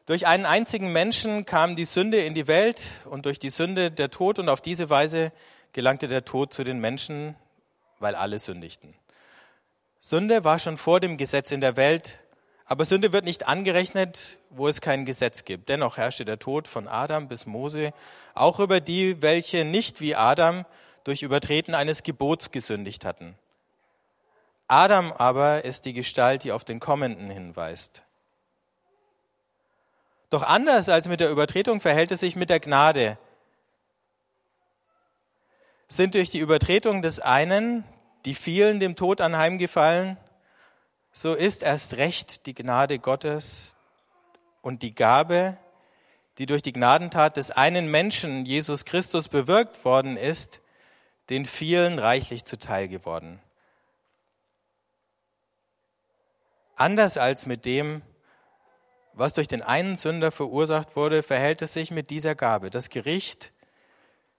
Durch 0.06 0.28
einen 0.28 0.46
einzigen 0.46 0.92
Menschen 0.92 1.46
kam 1.46 1.74
die 1.74 1.84
Sünde 1.84 2.18
in 2.18 2.32
die 2.32 2.46
Welt 2.46 2.86
und 3.06 3.26
durch 3.26 3.40
die 3.40 3.50
Sünde 3.50 3.90
der 3.90 4.08
Tod 4.08 4.38
und 4.38 4.48
auf 4.48 4.60
diese 4.60 4.88
Weise 4.88 5.32
gelangte 5.72 6.06
der 6.06 6.24
Tod 6.24 6.52
zu 6.52 6.62
den 6.62 6.78
Menschen, 6.78 7.34
weil 7.98 8.14
alle 8.14 8.38
sündigten. 8.38 8.94
Sünde 10.00 10.44
war 10.44 10.60
schon 10.60 10.76
vor 10.76 11.00
dem 11.00 11.16
Gesetz 11.16 11.50
in 11.50 11.60
der 11.60 11.76
Welt, 11.76 12.20
aber 12.66 12.84
Sünde 12.84 13.12
wird 13.12 13.24
nicht 13.24 13.48
angerechnet, 13.48 14.38
wo 14.50 14.68
es 14.68 14.80
kein 14.80 15.06
Gesetz 15.06 15.44
gibt. 15.44 15.68
Dennoch 15.68 15.96
herrschte 15.96 16.24
der 16.24 16.38
Tod 16.38 16.68
von 16.68 16.86
Adam 16.86 17.26
bis 17.26 17.44
Mose 17.44 17.92
auch 18.34 18.60
über 18.60 18.80
die, 18.80 19.22
welche 19.22 19.64
nicht 19.64 20.00
wie 20.00 20.14
Adam 20.14 20.64
durch 21.02 21.24
Übertreten 21.24 21.74
eines 21.74 22.04
Gebots 22.04 22.52
gesündigt 22.52 23.04
hatten. 23.04 23.34
Adam 24.68 25.10
aber 25.12 25.64
ist 25.64 25.84
die 25.84 25.92
Gestalt, 25.92 26.44
die 26.44 26.52
auf 26.52 26.62
den 26.62 26.78
Kommenden 26.78 27.28
hinweist. 27.28 28.02
Doch 30.30 30.42
anders 30.42 30.88
als 30.88 31.08
mit 31.08 31.20
der 31.20 31.30
Übertretung 31.30 31.80
verhält 31.80 32.10
es 32.10 32.20
sich 32.20 32.36
mit 32.36 32.50
der 32.50 32.60
Gnade. 32.60 33.18
Sind 35.88 36.14
durch 36.14 36.30
die 36.30 36.40
Übertretung 36.40 37.02
des 37.02 37.20
einen 37.20 37.84
die 38.26 38.34
vielen 38.34 38.80
dem 38.80 38.96
Tod 38.96 39.20
anheimgefallen, 39.20 40.18
so 41.12 41.34
ist 41.34 41.62
erst 41.62 41.94
recht 41.94 42.44
die 42.46 42.54
Gnade 42.54 42.98
Gottes 42.98 43.76
und 44.62 44.82
die 44.82 44.94
Gabe, 44.94 45.56
die 46.38 46.46
durch 46.46 46.60
die 46.60 46.72
Gnadentat 46.72 47.36
des 47.36 47.52
einen 47.52 47.90
Menschen, 47.90 48.44
Jesus 48.44 48.84
Christus, 48.84 49.28
bewirkt 49.28 49.84
worden 49.84 50.16
ist, 50.16 50.60
den 51.30 51.46
vielen 51.46 51.98
reichlich 51.98 52.44
zuteil 52.44 52.88
geworden. 52.88 53.40
Anders 56.74 57.16
als 57.16 57.46
mit 57.46 57.64
dem, 57.64 58.02
was 59.16 59.32
durch 59.32 59.48
den 59.48 59.62
einen 59.62 59.96
Sünder 59.96 60.30
verursacht 60.30 60.94
wurde, 60.94 61.22
verhält 61.22 61.62
es 61.62 61.72
sich 61.72 61.90
mit 61.90 62.10
dieser 62.10 62.34
Gabe. 62.34 62.68
Das 62.70 62.90
Gericht 62.90 63.50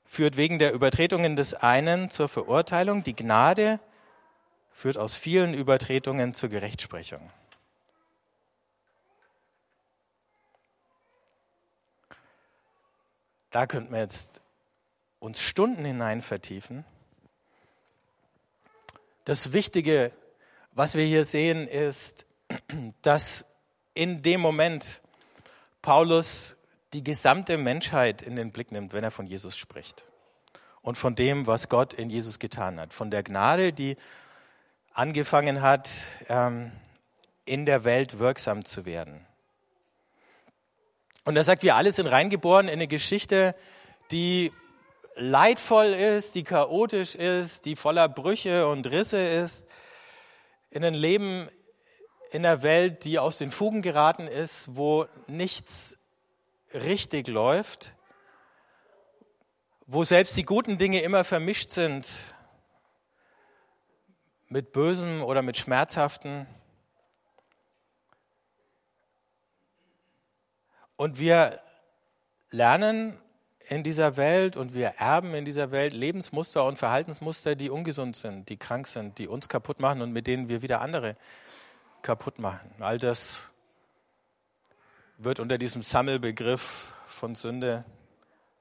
führt 0.06 0.38
wegen 0.38 0.60
der 0.60 0.72
Übertretungen 0.72 1.36
des 1.36 1.56
einen 1.56 2.12
zur 2.12 2.30
Verurteilung, 2.30 3.04
die 3.04 3.16
Gnade 3.16 3.80
führt 4.72 5.00
aus 5.00 5.16
vielen 5.16 5.56
Übertretungen 5.56 6.36
zur 6.36 6.50
Gerechtsprechung. 6.50 7.32
Da 13.50 13.66
könnten 13.66 13.92
wir 13.92 14.02
jetzt 14.02 14.42
uns 15.18 15.42
Stunden 15.42 15.84
hinein 15.84 16.22
vertiefen. 16.22 16.86
Das 19.26 19.54
Wichtige, 19.54 20.12
was 20.74 20.94
wir 20.94 21.04
hier 21.04 21.26
sehen, 21.26 21.68
ist, 21.68 22.28
dass 23.02 23.46
in 23.98 24.22
dem 24.22 24.42
Moment 24.42 25.02
Paulus 25.82 26.56
die 26.94 27.04
gesamte 27.04 27.58
Menschheit 27.58 28.22
in 28.22 28.36
den 28.36 28.52
Blick 28.52 28.72
nimmt, 28.72 28.94
wenn 28.94 29.04
er 29.04 29.10
von 29.10 29.26
Jesus 29.26 29.58
spricht. 29.58 30.06
Und 30.82 30.98
von 30.98 31.16
dem, 31.16 31.48
was 31.48 31.68
Gott 31.68 31.94
in 31.94 32.10
Jesus 32.12 32.38
getan 32.38 32.80
hat. 32.80 32.94
Von 32.94 33.10
der 33.10 33.24
Gnade, 33.24 33.74
die 33.74 33.98
angefangen 34.94 35.62
hat, 35.62 35.90
ähm, 36.30 36.72
in 37.46 37.66
der 37.66 37.84
Welt 37.86 38.20
wirksam 38.20 38.64
zu 38.64 38.86
werden. 38.86 39.26
Und 41.26 41.36
er 41.36 41.44
sagt, 41.44 41.64
wir 41.64 41.76
alle 41.76 41.92
sind 41.92 42.08
reingeboren 42.08 42.68
in 42.68 42.74
eine 42.74 42.88
Geschichte, 42.88 43.56
die 44.12 44.54
leidvoll 45.16 45.88
ist, 45.88 46.36
die 46.36 46.44
chaotisch 46.44 47.16
ist, 47.16 47.66
die 47.66 47.76
voller 47.76 48.08
Brüche 48.08 48.68
und 48.68 48.86
Risse 48.90 49.28
ist, 49.28 49.68
in 50.70 50.84
ein 50.86 50.94
Leben 50.94 51.50
in 52.32 52.44
der 52.44 52.62
Welt, 52.62 53.06
die 53.06 53.20
aus 53.20 53.38
den 53.38 53.52
Fugen 53.52 53.82
geraten 53.82 54.28
ist, 54.28 54.76
wo 54.76 55.06
nichts 55.28 55.98
richtig 56.74 57.28
läuft, 57.28 57.94
wo 59.86 60.04
selbst 60.04 60.36
die 60.36 60.44
guten 60.44 60.78
Dinge 60.78 61.02
immer 61.02 61.24
vermischt 61.24 61.72
sind 61.72 62.06
mit 64.50 64.72
Bösem 64.72 65.24
oder 65.24 65.42
mit 65.42 65.58
Schmerzhaften. 65.58 66.48
Und 70.96 71.20
wir 71.20 71.62
lernen 72.50 73.18
in 73.70 73.84
dieser 73.84 74.16
Welt 74.18 74.56
und 74.56 74.74
wir 74.74 74.88
erben 74.98 75.34
in 75.34 75.46
dieser 75.46 75.72
Welt 75.72 75.94
Lebensmuster 75.94 76.66
und 76.66 76.78
Verhaltensmuster, 76.78 77.56
die 77.56 77.70
ungesund 77.70 78.16
sind, 78.16 78.48
die 78.50 78.58
krank 78.58 78.88
sind, 78.88 79.18
die 79.18 79.28
uns 79.28 79.50
kaputt 79.50 79.80
machen 79.80 80.02
und 80.02 80.14
mit 80.14 80.28
denen 80.28 80.48
wir 80.48 80.62
wieder 80.62 80.82
andere 80.82 81.16
kaputt 82.02 82.40
machen. 82.40 82.72
All 82.80 82.98
das 82.98 83.50
wird 85.18 85.40
unter 85.40 85.58
diesem 85.58 85.82
Sammelbegriff 85.82 86.94
von 87.06 87.36
Sünde 87.36 87.86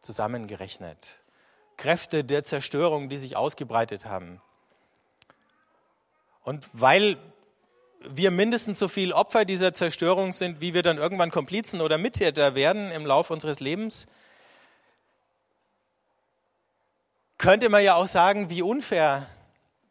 zusammengerechnet. 0.01 1.23
Kräfte 1.77 2.25
der 2.25 2.45
Zerstörung, 2.45 3.09
die 3.09 3.19
sich 3.19 3.37
ausgebreitet 3.37 4.07
haben. 4.07 4.41
Und 6.43 6.67
weil 6.73 7.19
wir 8.01 8.31
mindestens 8.31 8.79
so 8.79 8.89
viel 8.89 9.13
Opfer 9.13 9.45
dieser 9.45 9.75
Zerstörung 9.75 10.33
sind, 10.33 10.61
wie 10.61 10.75
wir 10.75 10.83
dann 10.83 10.97
irgendwann 10.97 11.31
Komplizen 11.31 11.81
oder 11.81 11.99
Mittäter 11.99 12.55
werden 12.55 12.91
im 12.93 13.05
Laufe 13.05 13.33
unseres 13.33 13.61
Lebens, 13.61 14.07
könnte 17.39 17.69
man 17.69 17.83
ja 17.83 17.97
auch 17.97 18.07
sagen, 18.07 18.49
wie 18.49 18.63
unfair, 18.63 19.27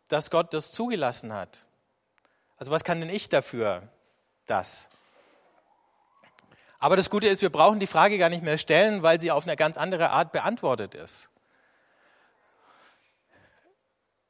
dass 0.07 0.31
Gott 0.31 0.53
das 0.53 0.71
zugelassen 0.71 1.33
hat. 1.33 1.65
Also 2.57 2.71
was 2.71 2.83
kann 2.83 2.99
denn 3.01 3.09
ich 3.09 3.29
dafür, 3.29 3.89
das? 4.45 4.89
Aber 6.79 6.95
das 6.95 7.09
Gute 7.09 7.27
ist, 7.27 7.41
wir 7.41 7.51
brauchen 7.51 7.79
die 7.79 7.87
Frage 7.87 8.17
gar 8.17 8.29
nicht 8.29 8.43
mehr 8.43 8.57
stellen, 8.57 9.01
weil 9.01 9.19
sie 9.19 9.31
auf 9.31 9.45
eine 9.45 9.55
ganz 9.55 9.77
andere 9.77 10.11
Art 10.11 10.31
beantwortet 10.31 10.93
ist. 10.95 11.29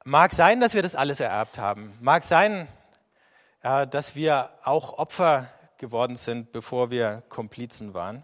Mag 0.04 0.32
sein, 0.32 0.62
dass 0.62 0.74
wir 0.74 0.82
das 0.82 0.96
alles 0.96 1.20
ererbt 1.20 1.58
haben. 1.58 1.98
Mag 2.00 2.24
sein, 2.24 2.68
dass 3.62 4.16
wir 4.16 4.52
auch 4.64 4.98
Opfer 5.00 5.50
geworden 5.78 6.16
sind, 6.16 6.52
bevor 6.52 6.92
wir 6.92 7.24
Komplizen 7.30 7.94
waren. 7.94 8.24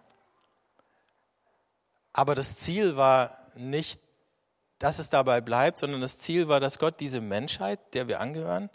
Aber 2.13 2.35
das 2.35 2.57
Ziel 2.57 2.95
war 2.95 3.37
nicht, 3.55 3.99
dass 4.77 4.99
es 4.99 5.09
dabei 5.09 5.41
bleibt, 5.41 5.77
sondern 5.77 6.01
das 6.01 6.19
Ziel 6.19 6.47
war, 6.47 6.59
dass 6.59 6.79
Gott 6.79 6.99
diese 6.99 7.21
Menschheit, 7.21 7.79
der 7.93 8.07
wir 8.07 8.19
angehören, 8.19 8.69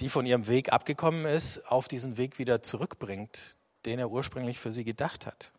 die 0.00 0.08
von 0.08 0.26
ihrem 0.26 0.46
Weg 0.46 0.72
abgekommen 0.72 1.26
ist, 1.26 1.66
auf 1.70 1.86
diesen 1.86 2.16
Weg 2.16 2.38
wieder 2.38 2.62
zurückbringt, 2.62 3.38
den 3.84 3.98
er 3.98 4.10
ursprünglich 4.10 4.58
für 4.58 4.72
sie 4.72 4.84
gedacht 4.84 5.26
hat. 5.26 5.52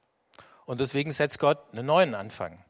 Und 0.65 0.79
deswegen 0.79 1.11
setzt 1.11 1.39
Gott 1.39 1.59
einen 1.71 1.85
neuen 1.85 2.15
Anfang. 2.15 2.63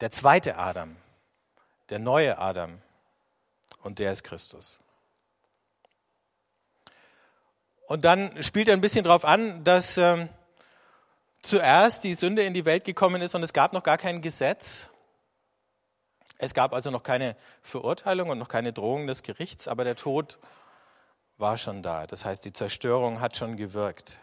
Der 0.00 0.10
zweite 0.10 0.58
Adam, 0.58 0.96
der 1.88 1.98
neue 1.98 2.38
Adam. 2.38 2.80
Und 3.82 3.98
der 3.98 4.12
ist 4.12 4.24
Christus. 4.24 4.80
Und 7.86 8.04
dann 8.04 8.42
spielt 8.42 8.68
er 8.68 8.74
ein 8.74 8.80
bisschen 8.80 9.04
darauf 9.04 9.24
an, 9.24 9.62
dass 9.62 9.96
ähm, 9.96 10.28
zuerst 11.40 12.02
die 12.02 12.14
Sünde 12.14 12.42
in 12.42 12.52
die 12.52 12.64
Welt 12.64 12.84
gekommen 12.84 13.22
ist 13.22 13.34
und 13.34 13.42
es 13.44 13.52
gab 13.52 13.72
noch 13.72 13.84
gar 13.84 13.96
kein 13.96 14.22
Gesetz. 14.22 14.90
Es 16.38 16.54
gab 16.54 16.74
also 16.74 16.90
noch 16.90 17.02
keine 17.02 17.36
Verurteilung 17.62 18.30
und 18.30 18.38
noch 18.38 18.48
keine 18.48 18.72
Drohung 18.72 19.06
des 19.06 19.22
Gerichts, 19.22 19.68
aber 19.68 19.84
der 19.84 19.96
Tod 19.96 20.38
war 21.38 21.58
schon 21.58 21.82
da. 21.82 22.06
Das 22.06 22.24
heißt, 22.24 22.44
die 22.44 22.52
Zerstörung 22.52 23.20
hat 23.20 23.36
schon 23.36 23.56
gewirkt. 23.56 24.18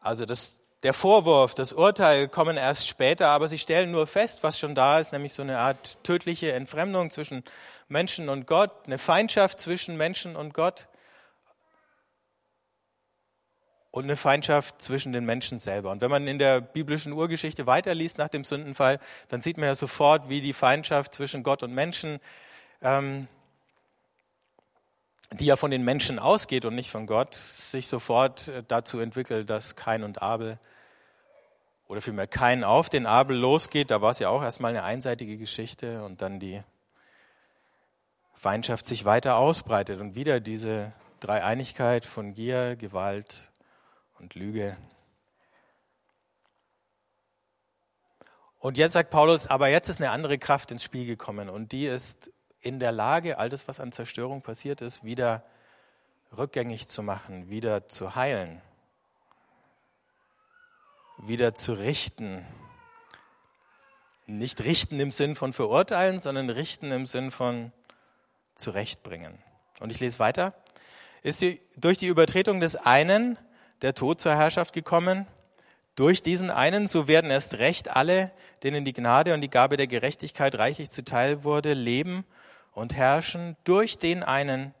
Also 0.00 0.26
das, 0.26 0.58
der 0.82 0.94
Vorwurf, 0.94 1.54
das 1.54 1.72
Urteil 1.72 2.28
kommen 2.28 2.56
erst 2.56 2.88
später, 2.88 3.28
aber 3.28 3.48
sie 3.48 3.58
stellen 3.58 3.90
nur 3.90 4.06
fest, 4.06 4.42
was 4.42 4.58
schon 4.58 4.74
da 4.74 4.98
ist, 4.98 5.12
nämlich 5.12 5.32
so 5.32 5.42
eine 5.42 5.58
Art 5.58 6.02
tödliche 6.04 6.52
Entfremdung 6.52 7.10
zwischen 7.10 7.42
Menschen 7.88 8.28
und 8.28 8.46
Gott, 8.46 8.72
eine 8.86 8.98
Feindschaft 8.98 9.60
zwischen 9.60 9.96
Menschen 9.96 10.36
und 10.36 10.54
Gott 10.54 10.88
und 13.94 14.02
eine 14.02 14.16
Feindschaft 14.16 14.82
zwischen 14.82 15.12
den 15.12 15.24
Menschen 15.24 15.60
selber. 15.60 15.92
Und 15.92 16.00
wenn 16.00 16.10
man 16.10 16.26
in 16.26 16.40
der 16.40 16.60
biblischen 16.60 17.12
Urgeschichte 17.12 17.68
weiterliest 17.68 18.18
nach 18.18 18.28
dem 18.28 18.42
Sündenfall, 18.42 18.98
dann 19.28 19.40
sieht 19.40 19.56
man 19.56 19.66
ja 19.66 19.76
sofort, 19.76 20.28
wie 20.28 20.40
die 20.40 20.52
Feindschaft 20.52 21.14
zwischen 21.14 21.44
Gott 21.44 21.62
und 21.62 21.72
Menschen, 21.72 22.18
ähm, 22.82 23.28
die 25.34 25.44
ja 25.44 25.54
von 25.54 25.70
den 25.70 25.84
Menschen 25.84 26.18
ausgeht 26.18 26.64
und 26.64 26.74
nicht 26.74 26.90
von 26.90 27.06
Gott, 27.06 27.36
sich 27.36 27.86
sofort 27.86 28.48
äh, 28.48 28.64
dazu 28.66 28.98
entwickelt, 28.98 29.48
dass 29.48 29.76
Kain 29.76 30.02
und 30.02 30.20
Abel 30.20 30.58
oder 31.86 32.00
vielmehr 32.00 32.26
Kain 32.26 32.64
auf 32.64 32.88
den 32.88 33.06
Abel 33.06 33.36
losgeht. 33.36 33.92
Da 33.92 34.02
war 34.02 34.10
es 34.10 34.18
ja 34.18 34.28
auch 34.28 34.42
erstmal 34.42 34.70
eine 34.70 34.82
einseitige 34.82 35.36
Geschichte 35.36 36.02
und 36.02 36.20
dann 36.20 36.40
die 36.40 36.60
Feindschaft 38.32 38.86
sich 38.86 39.04
weiter 39.04 39.36
ausbreitet 39.36 40.00
und 40.00 40.16
wieder 40.16 40.40
diese 40.40 40.92
Dreieinigkeit 41.20 42.04
von 42.04 42.34
Gier, 42.34 42.74
Gewalt 42.74 43.44
und 44.18 44.34
Lüge. 44.34 44.76
Und 48.58 48.78
jetzt 48.78 48.94
sagt 48.94 49.10
Paulus, 49.10 49.46
aber 49.46 49.68
jetzt 49.68 49.88
ist 49.88 50.00
eine 50.00 50.10
andere 50.10 50.38
Kraft 50.38 50.70
ins 50.70 50.82
Spiel 50.82 51.06
gekommen 51.06 51.50
und 51.50 51.72
die 51.72 51.86
ist 51.86 52.30
in 52.60 52.80
der 52.80 52.92
Lage, 52.92 53.36
all 53.36 53.50
das, 53.50 53.68
was 53.68 53.78
an 53.78 53.92
Zerstörung 53.92 54.40
passiert 54.40 54.80
ist, 54.80 55.04
wieder 55.04 55.44
rückgängig 56.36 56.88
zu 56.88 57.02
machen, 57.02 57.50
wieder 57.50 57.88
zu 57.88 58.14
heilen, 58.16 58.62
wieder 61.18 61.54
zu 61.54 61.74
richten. 61.74 62.44
Nicht 64.26 64.64
richten 64.64 64.98
im 64.98 65.10
Sinn 65.10 65.36
von 65.36 65.52
verurteilen, 65.52 66.18
sondern 66.18 66.48
richten 66.48 66.90
im 66.90 67.04
Sinn 67.04 67.30
von 67.30 67.70
zurechtbringen. 68.54 69.38
Und 69.80 69.90
ich 69.90 70.00
lese 70.00 70.18
weiter. 70.18 70.54
Ist 71.22 71.42
die, 71.42 71.60
durch 71.76 71.98
die 71.98 72.06
Übertretung 72.06 72.60
des 72.60 72.76
einen 72.76 73.38
der 73.84 73.92
Tod 73.94 74.18
zur 74.18 74.34
Herrschaft 74.34 74.72
gekommen. 74.72 75.26
Durch 75.94 76.22
diesen 76.22 76.50
einen, 76.50 76.88
so 76.88 77.06
werden 77.06 77.30
erst 77.30 77.58
recht 77.58 77.94
alle, 77.94 78.32
denen 78.62 78.86
die 78.86 78.94
Gnade 78.94 79.34
und 79.34 79.42
die 79.42 79.50
Gabe 79.50 79.76
der 79.76 79.86
Gerechtigkeit 79.86 80.56
reichlich 80.56 80.90
zuteil 80.90 81.44
wurde, 81.44 81.74
leben 81.74 82.24
und 82.72 82.94
herrschen 82.94 83.56
durch 83.64 83.98
den 83.98 84.22
einen, 84.22 84.74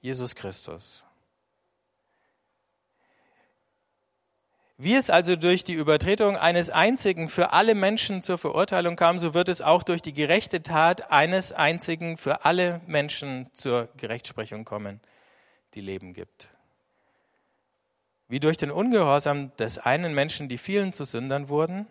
Jesus 0.00 0.34
Christus. 0.34 1.04
Wie 4.78 4.94
es 4.94 5.10
also 5.10 5.36
durch 5.36 5.62
die 5.62 5.74
Übertretung 5.74 6.38
eines 6.38 6.70
einzigen 6.70 7.28
für 7.28 7.52
alle 7.52 7.74
Menschen 7.74 8.22
zur 8.22 8.38
Verurteilung 8.38 8.96
kam, 8.96 9.18
so 9.18 9.34
wird 9.34 9.50
es 9.50 9.60
auch 9.60 9.82
durch 9.82 10.00
die 10.00 10.14
gerechte 10.14 10.62
Tat 10.62 11.10
eines 11.12 11.52
einzigen 11.52 12.16
für 12.16 12.46
alle 12.46 12.80
Menschen 12.86 13.50
zur 13.52 13.90
Gerechtsprechung 13.98 14.64
kommen, 14.64 15.00
die 15.74 15.82
Leben 15.82 16.14
gibt. 16.14 16.55
Wie 18.28 18.40
durch 18.40 18.56
den 18.56 18.70
Ungehorsam 18.70 19.54
des 19.56 19.78
einen 19.78 20.14
Menschen 20.14 20.48
die 20.48 20.58
vielen 20.58 20.92
zu 20.92 21.04
Sündern 21.04 21.48
wurden, 21.48 21.86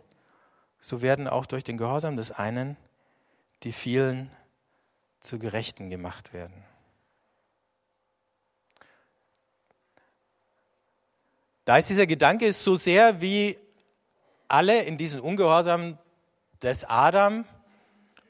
so 0.82 1.02
werden 1.02 1.28
auch 1.28 1.46
durch 1.46 1.64
den 1.64 1.78
Gehorsam 1.78 2.18
des 2.18 2.32
einen 2.32 2.78
die 3.64 3.72
vielen 3.72 4.30
zu 5.22 5.40
Gerechten 5.40 5.90
gemacht 5.90 6.34
werden. 6.34 6.64
Da 11.64 11.78
ist 11.78 11.90
dieser 11.90 12.06
Gedanke 12.06 12.54
so 12.54 12.76
sehr 12.76 13.22
wie 13.22 13.58
alle 14.48 14.84
in 14.84 14.98
diesen 14.98 15.20
Ungehorsam 15.20 15.98
des 16.62 16.86
Adam 16.86 17.46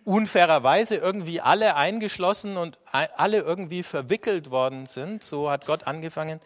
unfairerweise 0.06 0.96
irgendwie 0.96 1.42
alle 1.42 1.76
eingeschlossen 1.76 2.56
und 2.58 2.78
alle 2.92 3.40
irgendwie 3.40 3.84
verwickelt 3.84 4.52
worden 4.52 4.86
sind. 4.86 5.24
So 5.24 5.50
hat 5.50 5.66
Gott 5.66 5.86
angefangen, 5.86 6.40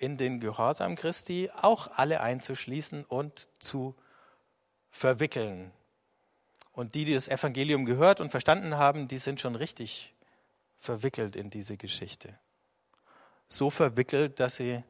in 0.00 0.16
den 0.16 0.40
Gehorsam 0.40 0.96
Christi 0.96 1.50
auch 1.60 1.90
alle 1.94 2.22
einzuschließen 2.22 3.04
und 3.04 3.48
zu 3.58 3.94
verwickeln. 4.90 5.70
Und 6.72 6.94
die, 6.94 7.04
die 7.04 7.12
das 7.12 7.28
Evangelium 7.28 7.84
gehört 7.84 8.20
und 8.20 8.30
verstanden 8.30 8.78
haben, 8.78 9.08
die 9.08 9.18
sind 9.18 9.40
schon 9.40 9.54
richtig 9.54 10.14
verwickelt 10.78 11.36
in 11.36 11.50
diese 11.50 11.76
Geschichte. 11.76 12.30
So 13.48 13.68
verwickelt, 13.68 14.40
dass 14.40 14.56
sie 14.56 14.82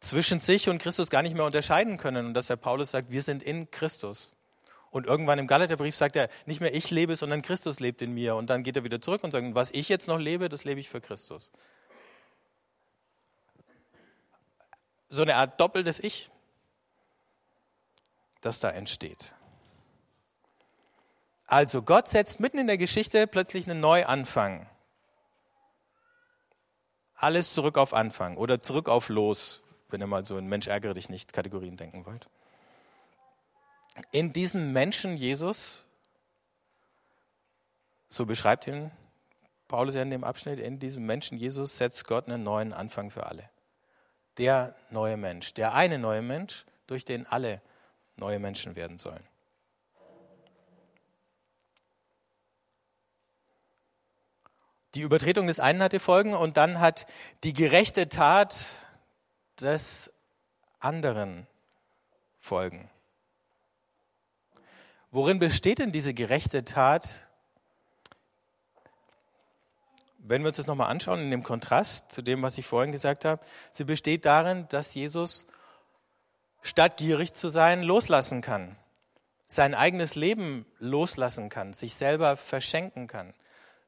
zwischen 0.00 0.40
sich 0.40 0.68
und 0.68 0.78
Christus 0.78 1.08
gar 1.08 1.22
nicht 1.22 1.34
mehr 1.34 1.46
unterscheiden 1.46 1.96
können. 1.96 2.26
Und 2.26 2.34
dass 2.34 2.48
der 2.48 2.56
Paulus 2.56 2.90
sagt, 2.90 3.10
wir 3.10 3.22
sind 3.22 3.42
in 3.42 3.70
Christus. 3.70 4.32
Und 4.90 5.06
irgendwann 5.06 5.38
im 5.38 5.46
Galaterbrief 5.46 5.94
sagt 5.94 6.16
er, 6.16 6.28
nicht 6.44 6.60
mehr 6.60 6.74
ich 6.74 6.90
lebe, 6.90 7.16
sondern 7.16 7.40
Christus 7.40 7.80
lebt 7.80 8.02
in 8.02 8.12
mir. 8.12 8.34
Und 8.34 8.50
dann 8.50 8.62
geht 8.62 8.76
er 8.76 8.84
wieder 8.84 9.00
zurück 9.00 9.24
und 9.24 9.30
sagt, 9.30 9.54
was 9.54 9.70
ich 9.70 9.88
jetzt 9.88 10.06
noch 10.06 10.18
lebe, 10.18 10.50
das 10.50 10.64
lebe 10.64 10.80
ich 10.80 10.90
für 10.90 11.00
Christus. 11.00 11.50
So 15.10 15.22
eine 15.22 15.34
Art 15.34 15.60
doppeltes 15.60 16.00
Ich, 16.00 16.30
das 18.40 18.60
da 18.60 18.70
entsteht. 18.70 19.32
Also 21.46 21.82
Gott 21.82 22.08
setzt 22.08 22.38
mitten 22.38 22.58
in 22.58 22.68
der 22.68 22.78
Geschichte 22.78 23.26
plötzlich 23.26 23.68
einen 23.68 23.80
Neuanfang. 23.80 24.70
Alles 27.16 27.52
zurück 27.52 27.76
auf 27.76 27.92
Anfang 27.92 28.36
oder 28.36 28.60
zurück 28.60 28.88
auf 28.88 29.08
Los, 29.08 29.62
wenn 29.88 30.00
ihr 30.00 30.06
mal 30.06 30.24
so 30.24 30.38
in 30.38 30.46
Mensch 30.46 30.68
ärgere 30.68 30.94
dich 30.94 31.10
nicht 31.10 31.32
Kategorien 31.32 31.76
denken 31.76 32.06
wollt. 32.06 32.28
In 34.12 34.32
diesem 34.32 34.72
Menschen 34.72 35.16
Jesus, 35.16 35.84
so 38.08 38.24
beschreibt 38.24 38.66
ihn 38.68 38.92
Paulus 39.66 39.96
ja 39.96 40.02
in 40.02 40.10
dem 40.10 40.24
Abschnitt, 40.24 40.60
in 40.60 40.78
diesem 40.78 41.04
Menschen 41.04 41.36
Jesus 41.36 41.76
setzt 41.76 42.06
Gott 42.06 42.28
einen 42.28 42.42
neuen 42.42 42.72
Anfang 42.72 43.10
für 43.10 43.26
alle 43.26 43.50
der 44.38 44.74
neue 44.90 45.16
Mensch, 45.16 45.54
der 45.54 45.74
eine 45.74 45.98
neue 45.98 46.22
Mensch, 46.22 46.64
durch 46.86 47.04
den 47.04 47.26
alle 47.26 47.60
neue 48.16 48.38
Menschen 48.38 48.76
werden 48.76 48.98
sollen. 48.98 49.24
Die 54.94 55.02
Übertretung 55.02 55.46
des 55.46 55.60
einen 55.60 55.82
hatte 55.82 56.00
Folgen 56.00 56.34
und 56.34 56.56
dann 56.56 56.80
hat 56.80 57.06
die 57.44 57.52
gerechte 57.52 58.08
Tat 58.08 58.66
des 59.60 60.10
anderen 60.80 61.46
Folgen. 62.40 62.90
Worin 65.12 65.38
besteht 65.38 65.78
denn 65.78 65.92
diese 65.92 66.14
gerechte 66.14 66.64
Tat 66.64 67.26
wenn 70.22 70.42
wir 70.42 70.48
uns 70.48 70.56
das 70.56 70.66
nochmal 70.66 70.90
anschauen, 70.90 71.20
in 71.20 71.30
dem 71.30 71.42
Kontrast 71.42 72.12
zu 72.12 72.22
dem, 72.22 72.42
was 72.42 72.58
ich 72.58 72.66
vorhin 72.66 72.92
gesagt 72.92 73.24
habe, 73.24 73.44
sie 73.70 73.84
besteht 73.84 74.24
darin, 74.24 74.66
dass 74.68 74.94
Jesus 74.94 75.46
statt 76.62 76.96
gierig 76.96 77.34
zu 77.34 77.48
sein, 77.48 77.82
loslassen 77.82 78.42
kann, 78.42 78.76
sein 79.46 79.74
eigenes 79.74 80.14
Leben 80.14 80.66
loslassen 80.78 81.48
kann, 81.48 81.72
sich 81.72 81.94
selber 81.94 82.36
verschenken 82.36 83.06
kann, 83.06 83.34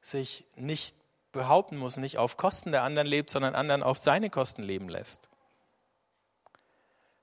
sich 0.01 0.45
nicht 0.55 0.95
behaupten 1.31 1.77
muss, 1.77 1.97
nicht 1.97 2.17
auf 2.17 2.37
Kosten 2.37 2.71
der 2.71 2.83
anderen 2.83 3.07
lebt, 3.07 3.29
sondern 3.29 3.55
anderen 3.55 3.83
auf 3.83 3.97
seine 3.97 4.29
Kosten 4.29 4.63
leben 4.63 4.89
lässt. 4.89 5.29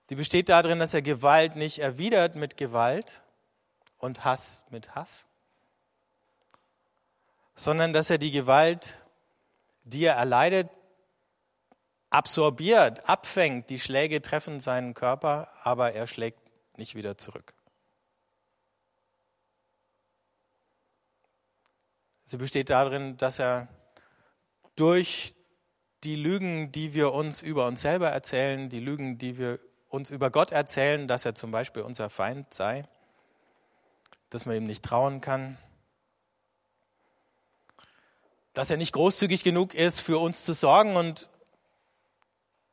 Die 0.08 0.16
besteht 0.16 0.48
darin, 0.48 0.78
dass 0.78 0.94
er 0.94 1.02
Gewalt 1.02 1.56
nicht 1.56 1.78
erwidert 1.78 2.34
mit 2.34 2.56
Gewalt 2.56 3.22
und 3.98 4.24
Hass 4.24 4.64
mit 4.70 4.94
Hass, 4.94 5.26
sondern 7.54 7.92
dass 7.92 8.10
er 8.10 8.18
die 8.18 8.32
Gewalt 8.32 8.99
die 9.84 10.04
er 10.04 10.14
erleidet, 10.14 10.70
absorbiert, 12.10 13.08
abfängt. 13.08 13.70
Die 13.70 13.78
Schläge 13.78 14.20
treffen 14.20 14.60
seinen 14.60 14.94
Körper, 14.94 15.48
aber 15.62 15.92
er 15.92 16.06
schlägt 16.06 16.40
nicht 16.76 16.94
wieder 16.94 17.16
zurück. 17.16 17.54
Sie 22.26 22.36
besteht 22.36 22.70
darin, 22.70 23.16
dass 23.16 23.38
er 23.38 23.68
durch 24.76 25.34
die 26.04 26.16
Lügen, 26.16 26.72
die 26.72 26.94
wir 26.94 27.12
uns 27.12 27.42
über 27.42 27.66
uns 27.66 27.82
selber 27.82 28.10
erzählen, 28.10 28.68
die 28.68 28.80
Lügen, 28.80 29.18
die 29.18 29.36
wir 29.36 29.58
uns 29.88 30.10
über 30.10 30.30
Gott 30.30 30.52
erzählen, 30.52 31.08
dass 31.08 31.24
er 31.24 31.34
zum 31.34 31.50
Beispiel 31.50 31.82
unser 31.82 32.08
Feind 32.08 32.54
sei, 32.54 32.84
dass 34.30 34.46
man 34.46 34.56
ihm 34.56 34.66
nicht 34.66 34.84
trauen 34.84 35.20
kann, 35.20 35.58
dass 38.52 38.70
er 38.70 38.76
nicht 38.76 38.92
großzügig 38.92 39.44
genug 39.44 39.74
ist, 39.74 40.00
für 40.00 40.18
uns 40.18 40.44
zu 40.44 40.52
sorgen 40.52 40.96
und 40.96 41.28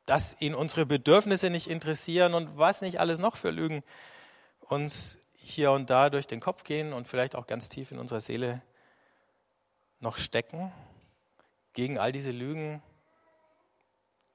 dass 0.05 0.39
ihn 0.39 0.55
unsere 0.55 0.85
Bedürfnisse 0.85 1.49
nicht 1.49 1.67
interessieren 1.67 2.33
und 2.33 2.57
was 2.57 2.81
nicht 2.81 2.99
alles 2.99 3.19
noch 3.19 3.35
für 3.35 3.51
Lügen 3.51 3.83
uns 4.61 5.19
hier 5.35 5.71
und 5.71 5.89
da 5.89 6.09
durch 6.09 6.27
den 6.27 6.39
Kopf 6.39 6.63
gehen 6.63 6.93
und 6.93 7.07
vielleicht 7.07 7.35
auch 7.35 7.47
ganz 7.47 7.69
tief 7.69 7.91
in 7.91 7.99
unserer 7.99 8.21
Seele 8.21 8.61
noch 9.99 10.17
stecken. 10.17 10.71
Gegen 11.73 11.97
all 11.99 12.11
diese 12.11 12.31
Lügen 12.31 12.81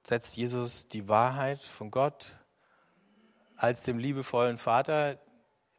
setzt 0.04 0.36
Jesus 0.36 0.88
die 0.88 1.08
Wahrheit 1.08 1.60
von 1.60 1.90
Gott 1.90 2.38
als 3.56 3.82
dem 3.82 3.98
liebevollen 3.98 4.58
Vater, 4.58 5.18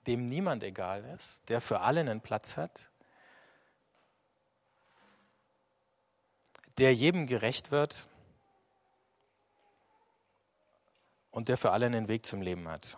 dem 0.07 0.29
niemand 0.29 0.63
egal 0.63 1.03
ist, 1.17 1.49
der 1.49 1.61
für 1.61 1.81
alle 1.81 1.99
einen 1.99 2.21
Platz 2.21 2.57
hat, 2.57 2.89
der 6.77 6.93
jedem 6.93 7.27
gerecht 7.27 7.71
wird 7.71 8.07
und 11.31 11.49
der 11.49 11.57
für 11.57 11.71
alle 11.71 11.85
einen 11.85 12.07
Weg 12.07 12.25
zum 12.25 12.41
Leben 12.41 12.67
hat. 12.67 12.97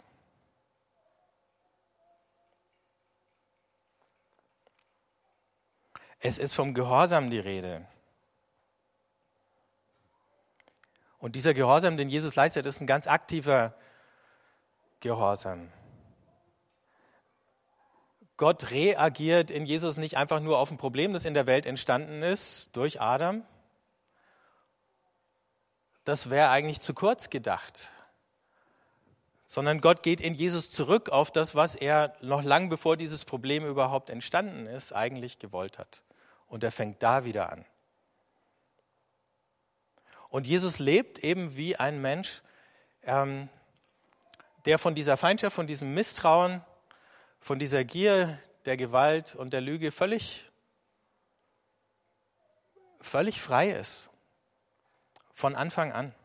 Es 6.19 6.37
ist 6.39 6.53
vom 6.53 6.73
Gehorsam 6.73 7.29
die 7.29 7.39
Rede. 7.39 7.85
Und 11.19 11.35
dieser 11.35 11.53
Gehorsam, 11.53 11.97
den 11.97 12.09
Jesus 12.09 12.35
leistet, 12.35 12.65
ist 12.65 12.81
ein 12.81 12.87
ganz 12.87 13.07
aktiver 13.07 13.75
Gehorsam. 14.99 15.71
Gott 18.37 18.71
reagiert 18.71 19.49
in 19.49 19.65
Jesus 19.65 19.97
nicht 19.97 20.17
einfach 20.17 20.39
nur 20.39 20.59
auf 20.59 20.71
ein 20.71 20.77
Problem, 20.77 21.13
das 21.13 21.25
in 21.25 21.33
der 21.33 21.45
Welt 21.45 21.65
entstanden 21.65 22.21
ist 22.21 22.75
durch 22.75 23.01
Adam. 23.01 23.43
Das 26.05 26.29
wäre 26.29 26.49
eigentlich 26.49 26.81
zu 26.81 26.93
kurz 26.93 27.29
gedacht. 27.29 27.89
Sondern 29.47 29.81
Gott 29.81 30.03
geht 30.03 30.21
in 30.21 30.33
Jesus 30.33 30.71
zurück 30.71 31.09
auf 31.09 31.31
das, 31.31 31.55
was 31.55 31.75
er 31.75 32.15
noch 32.21 32.43
lang 32.43 32.69
bevor 32.69 32.95
dieses 32.95 33.25
Problem 33.25 33.65
überhaupt 33.65 34.09
entstanden 34.09 34.67
ist, 34.67 34.93
eigentlich 34.93 35.39
gewollt 35.39 35.77
hat. 35.77 36.03
Und 36.47 36.63
er 36.63 36.71
fängt 36.71 37.01
da 37.03 37.25
wieder 37.25 37.51
an. 37.51 37.65
Und 40.29 40.47
Jesus 40.47 40.79
lebt 40.79 41.19
eben 41.19 41.55
wie 41.55 41.75
ein 41.75 42.01
Mensch, 42.01 42.41
ähm, 43.03 43.49
der 44.65 44.79
von 44.79 44.95
dieser 44.95 45.17
Feindschaft, 45.17 45.55
von 45.55 45.67
diesem 45.67 45.93
Misstrauen, 45.93 46.63
von 47.39 47.59
dieser 47.59 47.83
Gier, 47.83 48.37
der 48.65 48.77
Gewalt 48.77 49.35
und 49.35 49.53
der 49.53 49.61
Lüge 49.61 49.91
völlig, 49.91 50.49
völlig 52.99 53.39
frei 53.39 53.69
ist. 53.69 54.09
Von 55.35 55.55
Anfang 55.55 55.91
an. 55.91 56.15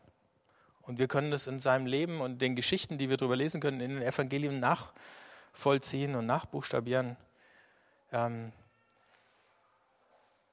Und 0.81 0.97
wir 0.97 1.07
können 1.07 1.29
das 1.29 1.45
in 1.45 1.59
seinem 1.59 1.85
Leben 1.85 2.21
und 2.21 2.41
den 2.41 2.55
Geschichten, 2.55 2.97
die 2.97 3.09
wir 3.09 3.17
darüber 3.17 3.35
lesen 3.35 3.61
können, 3.61 3.79
in 3.81 3.91
den 3.91 4.01
Evangelien 4.01 4.59
nachvollziehen 4.59 6.15
und 6.15 6.25
nachbuchstabieren, 6.25 7.17
ähm, 8.11 8.51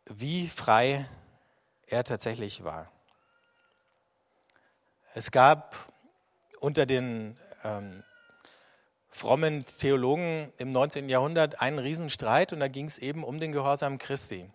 wie 0.05 0.49
frei 0.49 1.07
er 1.87 2.05
tatsächlich 2.05 2.65
war. 2.65 2.91
Es 5.15 5.31
gab 5.31 5.75
unter 6.61 6.85
den 6.85 7.39
ähm, 7.65 8.03
frommen 9.11 9.65
Theologen 9.65 10.53
im 10.59 10.71
19. 10.71 11.09
Jahrhundert 11.09 11.61
einen 11.61 11.79
Riesenstreit 11.79 12.53
und 12.53 12.61
da 12.61 12.69
ging 12.69 12.87
es 12.87 12.99
eben 12.99 13.25
um 13.25 13.41
den 13.41 13.53
Gehorsam 13.53 13.99
Christi. 13.99 14.51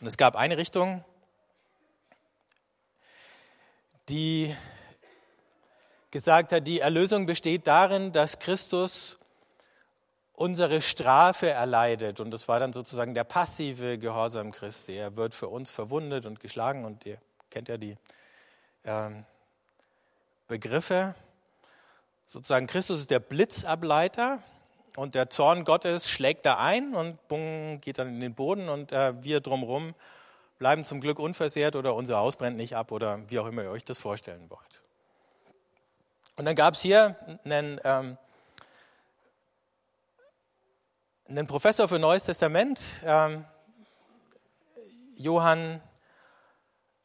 Und 0.00 0.06
es 0.06 0.16
gab 0.16 0.36
eine 0.36 0.56
Richtung, 0.56 1.04
die 4.12 4.54
gesagt 6.10 6.52
hat, 6.52 6.66
die 6.66 6.80
Erlösung 6.80 7.24
besteht 7.24 7.66
darin, 7.66 8.12
dass 8.12 8.38
Christus 8.38 9.18
unsere 10.34 10.82
Strafe 10.82 11.48
erleidet. 11.48 12.20
Und 12.20 12.30
das 12.30 12.46
war 12.46 12.60
dann 12.60 12.74
sozusagen 12.74 13.14
der 13.14 13.24
passive 13.24 13.96
Gehorsam 13.96 14.50
Christi. 14.50 14.96
Er 14.96 15.16
wird 15.16 15.32
für 15.32 15.48
uns 15.48 15.70
verwundet 15.70 16.26
und 16.26 16.40
geschlagen 16.40 16.84
und 16.84 17.06
ihr 17.06 17.16
kennt 17.48 17.70
ja 17.70 17.78
die 17.78 17.96
ähm, 18.84 19.24
Begriffe 20.46 21.14
sozusagen 22.26 22.66
Christus 22.66 23.00
ist 23.00 23.10
der 23.10 23.20
Blitzableiter 23.20 24.42
und 24.96 25.14
der 25.14 25.30
Zorn 25.30 25.64
Gottes 25.64 26.10
schlägt 26.10 26.44
da 26.44 26.58
ein 26.58 26.94
und 26.94 27.28
bung, 27.28 27.80
geht 27.80 27.98
dann 27.98 28.08
in 28.08 28.20
den 28.20 28.34
Boden 28.34 28.68
und 28.68 28.92
äh, 28.92 29.22
wir 29.24 29.40
drumherum 29.40 29.94
bleiben 30.62 30.84
zum 30.84 31.00
Glück 31.00 31.18
unversehrt 31.18 31.74
oder 31.74 31.92
unser 31.96 32.18
Haus 32.18 32.36
brennt 32.36 32.56
nicht 32.56 32.76
ab 32.76 32.92
oder 32.92 33.28
wie 33.28 33.40
auch 33.40 33.48
immer 33.48 33.64
ihr 33.64 33.70
euch 33.72 33.84
das 33.84 33.98
vorstellen 33.98 34.48
wollt. 34.48 34.84
Und 36.36 36.44
dann 36.44 36.54
gab 36.54 36.74
es 36.74 36.80
hier 36.80 37.16
einen, 37.44 37.80
ähm, 37.82 38.16
einen 41.28 41.48
Professor 41.48 41.88
für 41.88 41.98
Neues 41.98 42.22
Testament, 42.22 42.80
ähm, 43.04 43.44
Johann 45.16 45.80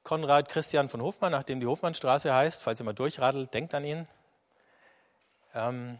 Konrad 0.04 0.50
Christian 0.50 0.88
von 0.88 1.02
Hofmann, 1.02 1.32
nachdem 1.32 1.60
die 1.60 1.66
Hofmannstraße 1.66 2.32
heißt, 2.32 2.62
falls 2.62 2.80
ihr 2.80 2.84
mal 2.84 2.94
durchradelt, 2.94 3.52
denkt 3.56 3.74
an 3.74 3.84
ihn. 3.86 4.08
Ähm, 5.56 5.98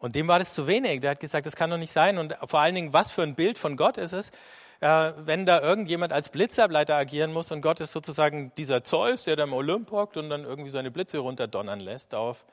und 0.00 0.16
dem 0.16 0.26
war 0.26 0.40
das 0.40 0.52
zu 0.52 0.66
wenig. 0.66 1.00
Der 1.00 1.12
hat 1.12 1.20
gesagt, 1.20 1.46
das 1.46 1.54
kann 1.54 1.70
doch 1.70 1.78
nicht 1.78 1.92
sein. 1.92 2.18
Und 2.18 2.34
vor 2.46 2.58
allen 2.58 2.74
Dingen, 2.74 2.92
was 2.92 3.12
für 3.12 3.22
ein 3.22 3.36
Bild 3.36 3.56
von 3.56 3.76
Gott 3.76 3.98
ist 3.98 4.12
es, 4.12 4.32
äh, 4.80 5.12
wenn 5.16 5.46
da 5.46 5.60
irgendjemand 5.60 6.12
als 6.12 6.30
Blitzableiter 6.30 6.96
agieren 6.96 7.32
muss 7.32 7.52
und 7.52 7.60
Gott 7.60 7.80
ist 7.80 7.92
sozusagen 7.92 8.52
dieser 8.56 8.82
Zeus, 8.82 9.24
der 9.24 9.36
da 9.36 9.44
im 9.44 9.52
Olymp 9.52 9.90
hockt 9.90 10.16
und 10.16 10.30
dann 10.30 10.44
irgendwie 10.44 10.70
seine 10.70 10.90
Blitze 10.90 11.18
runterdonnern 11.18 11.80
lässt 11.80 12.14
auf 12.14 12.44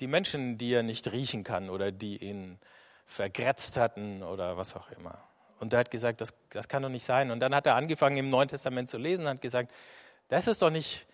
die 0.00 0.06
Menschen, 0.06 0.58
die 0.58 0.72
er 0.72 0.82
nicht 0.82 1.10
riechen 1.10 1.44
kann 1.44 1.70
oder 1.70 1.92
die 1.92 2.16
ihn 2.16 2.58
vergrätzt 3.06 3.76
hatten 3.76 4.22
oder 4.22 4.56
was 4.56 4.76
auch 4.76 4.90
immer. 4.92 5.18
Und 5.60 5.72
er 5.72 5.80
hat 5.80 5.90
gesagt, 5.90 6.20
das, 6.20 6.34
das 6.50 6.68
kann 6.68 6.82
doch 6.82 6.88
nicht 6.88 7.04
sein. 7.04 7.30
Und 7.30 7.40
dann 7.40 7.54
hat 7.54 7.66
er 7.66 7.74
angefangen 7.74 8.16
im 8.16 8.30
Neuen 8.30 8.48
Testament 8.48 8.88
zu 8.88 8.98
lesen 8.98 9.22
und 9.22 9.30
hat 9.30 9.42
gesagt, 9.42 9.72
das 10.28 10.46
ist 10.46 10.62
doch 10.62 10.70
nicht, 10.70 11.06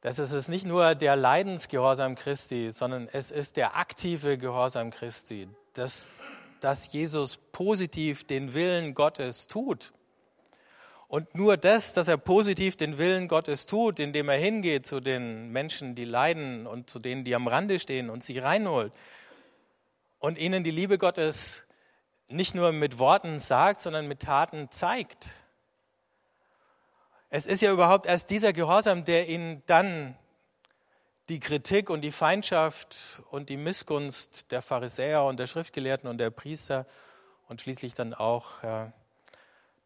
das 0.00 0.18
ist 0.18 0.32
es 0.32 0.48
nicht 0.48 0.66
nur 0.66 0.94
der 0.94 1.16
Leidensgehorsam 1.16 2.14
Christi, 2.16 2.70
sondern 2.72 3.08
es 3.12 3.30
ist 3.30 3.56
der 3.56 3.76
aktive 3.76 4.38
Gehorsam 4.38 4.90
Christi, 4.90 5.48
dass, 5.74 6.20
dass 6.66 6.90
Jesus 6.92 7.36
positiv 7.52 8.24
den 8.26 8.52
Willen 8.52 8.94
Gottes 8.94 9.46
tut. 9.46 9.92
Und 11.06 11.32
nur 11.36 11.56
das, 11.56 11.92
dass 11.92 12.08
er 12.08 12.16
positiv 12.16 12.74
den 12.74 12.98
Willen 12.98 13.28
Gottes 13.28 13.66
tut, 13.66 14.00
indem 14.00 14.28
er 14.28 14.36
hingeht 14.36 14.84
zu 14.84 14.98
den 14.98 15.52
Menschen, 15.52 15.94
die 15.94 16.04
leiden 16.04 16.66
und 16.66 16.90
zu 16.90 16.98
denen, 16.98 17.22
die 17.22 17.36
am 17.36 17.46
Rande 17.46 17.78
stehen 17.78 18.10
und 18.10 18.24
sie 18.24 18.40
reinholt 18.40 18.92
und 20.18 20.38
ihnen 20.38 20.64
die 20.64 20.72
Liebe 20.72 20.98
Gottes 20.98 21.62
nicht 22.26 22.56
nur 22.56 22.72
mit 22.72 22.98
Worten 22.98 23.38
sagt, 23.38 23.80
sondern 23.80 24.08
mit 24.08 24.22
Taten 24.22 24.68
zeigt. 24.72 25.28
Es 27.30 27.46
ist 27.46 27.62
ja 27.62 27.70
überhaupt 27.70 28.06
erst 28.06 28.28
dieser 28.30 28.52
Gehorsam, 28.52 29.04
der 29.04 29.28
ihn 29.28 29.62
dann 29.66 30.16
die 31.28 31.40
Kritik 31.40 31.90
und 31.90 32.02
die 32.02 32.12
Feindschaft 32.12 33.22
und 33.30 33.48
die 33.48 33.56
Missgunst 33.56 34.50
der 34.52 34.62
Pharisäer 34.62 35.24
und 35.24 35.38
der 35.38 35.46
Schriftgelehrten 35.46 36.08
und 36.08 36.18
der 36.18 36.30
Priester 36.30 36.86
und 37.48 37.60
schließlich 37.60 37.94
dann 37.94 38.14
auch 38.14 38.62
ja, 38.62 38.92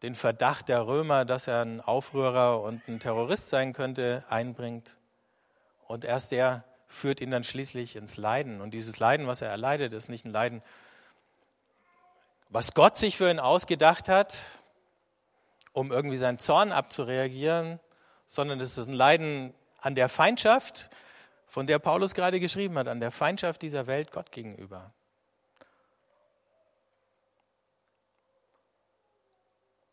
den 0.03 0.15
Verdacht 0.15 0.69
der 0.69 0.85
Römer, 0.85 1.25
dass 1.25 1.47
er 1.47 1.61
ein 1.61 1.81
Aufrührer 1.81 2.61
und 2.61 2.87
ein 2.87 2.99
Terrorist 2.99 3.49
sein 3.49 3.73
könnte, 3.73 4.23
einbringt. 4.29 4.97
Und 5.87 6.05
erst 6.05 6.31
der 6.31 6.63
führt 6.87 7.21
ihn 7.21 7.31
dann 7.31 7.43
schließlich 7.43 7.95
ins 7.95 8.17
Leiden. 8.17 8.61
Und 8.61 8.71
dieses 8.71 8.99
Leiden, 8.99 9.27
was 9.27 9.41
er 9.41 9.49
erleidet, 9.49 9.93
ist 9.93 10.09
nicht 10.09 10.25
ein 10.25 10.31
Leiden 10.31 10.61
was 12.51 12.73
Gott 12.73 12.97
sich 12.97 13.15
für 13.15 13.31
ihn 13.31 13.39
ausgedacht 13.39 14.09
hat, 14.09 14.37
um 15.71 15.91
irgendwie 15.91 16.17
seinen 16.17 16.37
Zorn 16.37 16.73
abzureagieren, 16.73 17.79
sondern 18.27 18.59
es 18.59 18.77
ist 18.77 18.87
ein 18.87 18.93
Leiden 18.93 19.53
an 19.79 19.95
der 19.95 20.09
Feindschaft, 20.09 20.89
von 21.51 21.67
der 21.67 21.79
Paulus 21.79 22.13
gerade 22.13 22.39
geschrieben 22.39 22.77
hat, 22.77 22.87
an 22.87 23.01
der 23.01 23.11
Feindschaft 23.11 23.61
dieser 23.61 23.85
Welt 23.85 24.09
Gott 24.11 24.31
gegenüber. 24.31 24.93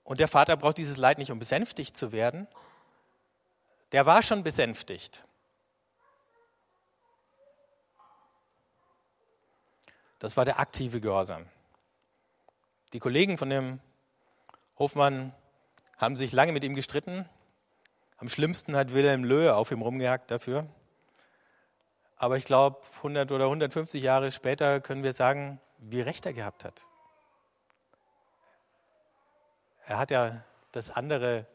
Und 0.05 0.21
der 0.21 0.29
Vater 0.29 0.57
braucht 0.57 0.79
dieses 0.79 0.97
Leid 0.97 1.19
nicht, 1.19 1.33
um 1.33 1.41
besänftigt 1.41 1.97
zu 1.97 2.13
werden. 2.13 2.47
Der 3.91 4.07
war 4.07 4.23
schon 4.23 4.45
besänftigt. 4.45 5.25
Das 10.21 10.37
war 10.37 10.45
der 10.45 10.61
aktive 10.61 11.01
Gehorsam. 11.01 11.45
Die 12.93 13.01
Kollegen 13.01 13.37
von 13.37 13.51
dem 13.51 13.81
Hofmann 14.79 15.35
haben 15.97 16.15
sich 16.15 16.31
lange 16.31 16.53
mit 16.53 16.63
ihm 16.63 16.77
gestritten. 16.77 17.29
Am 18.17 18.29
schlimmsten 18.29 18.77
hat 18.77 18.93
Wilhelm 18.93 19.25
Löhe 19.25 19.57
auf 19.57 19.73
ihm 19.73 19.83
rumgehackt 19.83 20.31
dafür. 20.31 20.69
Aber 22.19 22.37
ich 22.37 22.45
glaube, 22.45 22.81
100 22.97 23.31
oder 23.31 23.45
150 23.45 24.03
Jahre 24.03 24.33
später 24.33 24.81
können 24.81 25.05
wir 25.05 25.13
sagen, 25.13 25.61
wie 25.79 26.01
recht 26.01 26.27
er 26.27 26.33
gehabt 26.33 26.65
hat. 26.65 26.83
Er 29.87 29.99
hat 29.99 30.11
ja 30.11 30.45
das 30.73 30.91
andere 30.91 31.47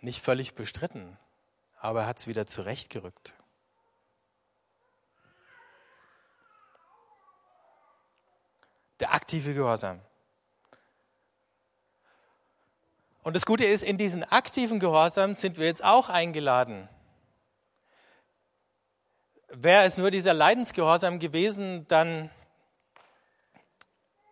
nicht 0.00 0.22
völlig 0.22 0.54
bestritten, 0.54 1.18
aber 1.78 2.00
er 2.02 2.06
hat 2.06 2.18
es 2.18 2.26
wieder 2.26 2.46
zurechtgerückt. 2.46 3.34
Der 9.00 9.12
aktive 9.12 9.52
Gehorsam. 9.52 10.00
Und 13.22 13.36
das 13.36 13.44
Gute 13.44 13.66
ist, 13.66 13.82
in 13.82 13.98
diesen 13.98 14.24
aktiven 14.24 14.80
Gehorsam 14.80 15.34
sind 15.34 15.58
wir 15.58 15.66
jetzt 15.66 15.84
auch 15.84 16.08
eingeladen. 16.08 16.88
Wäre 19.58 19.84
es 19.84 19.96
nur 19.96 20.10
dieser 20.10 20.34
Leidensgehorsam 20.34 21.18
gewesen, 21.18 21.86
dann 21.88 22.28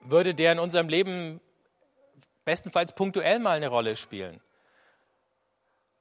würde 0.00 0.34
der 0.34 0.52
in 0.52 0.58
unserem 0.58 0.86
Leben 0.90 1.40
bestenfalls 2.44 2.94
punktuell 2.94 3.38
mal 3.38 3.56
eine 3.56 3.68
Rolle 3.68 3.96
spielen. 3.96 4.38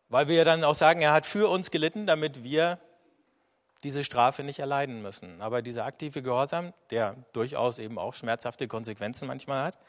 Weil 0.09 0.27
wir 0.27 0.43
dann 0.43 0.65
auch 0.65 0.75
sagen, 0.75 1.01
er 1.01 1.13
hat 1.13 1.25
für 1.25 1.47
uns 1.47 1.71
gelitten, 1.71 2.05
damit 2.05 2.43
wir 2.43 2.79
diese 3.83 4.03
Strafe 4.03 4.43
nicht 4.43 4.59
erleiden 4.59 5.01
müssen. 5.01 5.41
Aber 5.41 5.61
dieser 5.61 5.85
aktive 5.85 6.21
Gehorsam, 6.21 6.73
der 6.89 7.15
durchaus 7.31 7.79
eben 7.79 7.97
auch 7.97 8.15
schmerzhafte 8.15 8.67
Konsequenzen 8.67 9.25
manchmal 9.25 9.63
hat, 9.63 9.79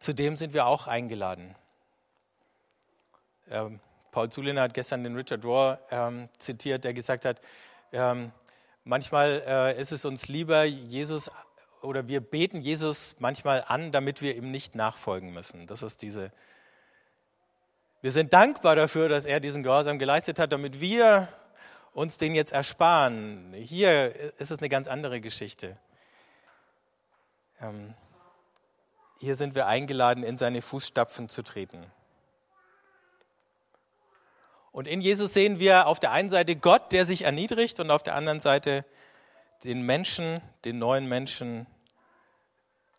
zu 0.00 0.12
dem 0.12 0.34
sind 0.34 0.52
wir 0.52 0.66
auch 0.66 0.88
eingeladen. 0.88 1.54
Ähm, 3.48 3.78
Paul 4.10 4.30
Zuliner 4.30 4.62
hat 4.62 4.74
gestern 4.74 5.04
den 5.04 5.14
Richard 5.14 5.44
Rohr 5.44 5.78
ähm, 5.92 6.28
zitiert, 6.38 6.82
der 6.82 6.92
gesagt 6.92 7.24
hat, 7.24 7.40
ähm, 7.92 8.32
manchmal 8.84 9.42
äh, 9.46 9.80
ist 9.80 9.92
es 9.92 10.04
uns 10.04 10.28
lieber, 10.28 10.64
Jesus 10.64 11.30
oder 11.82 12.08
wir 12.08 12.20
beten 12.20 12.60
Jesus 12.60 13.16
manchmal 13.18 13.64
an, 13.66 13.92
damit 13.92 14.22
wir 14.22 14.36
ihm 14.36 14.50
nicht 14.50 14.74
nachfolgen 14.74 15.32
müssen. 15.32 15.66
Das 15.66 15.82
ist 15.82 16.02
diese. 16.02 16.32
Wir 18.00 18.12
sind 18.12 18.32
dankbar 18.32 18.76
dafür, 18.76 19.08
dass 19.08 19.26
er 19.26 19.40
diesen 19.40 19.62
Gehorsam 19.62 19.98
geleistet 19.98 20.38
hat, 20.38 20.52
damit 20.52 20.80
wir 20.80 21.28
uns 21.92 22.18
den 22.18 22.34
jetzt 22.34 22.52
ersparen. 22.52 23.52
Hier 23.54 24.14
ist 24.38 24.50
es 24.50 24.58
eine 24.58 24.68
ganz 24.68 24.88
andere 24.88 25.20
Geschichte. 25.20 25.76
Ähm, 27.60 27.94
hier 29.20 29.36
sind 29.36 29.54
wir 29.54 29.66
eingeladen, 29.66 30.24
in 30.24 30.36
seine 30.36 30.62
Fußstapfen 30.62 31.28
zu 31.28 31.42
treten. 31.42 31.86
Und 34.72 34.88
in 34.88 35.02
Jesus 35.02 35.34
sehen 35.34 35.58
wir 35.58 35.86
auf 35.86 36.00
der 36.00 36.12
einen 36.12 36.30
Seite 36.30 36.56
Gott, 36.56 36.92
der 36.92 37.04
sich 37.04 37.22
erniedrigt, 37.22 37.78
und 37.78 37.90
auf 37.90 38.02
der 38.02 38.14
anderen 38.14 38.40
Seite 38.40 38.84
den 39.64 39.82
Menschen, 39.82 40.40
den 40.64 40.78
neuen 40.78 41.06
Menschen, 41.06 41.66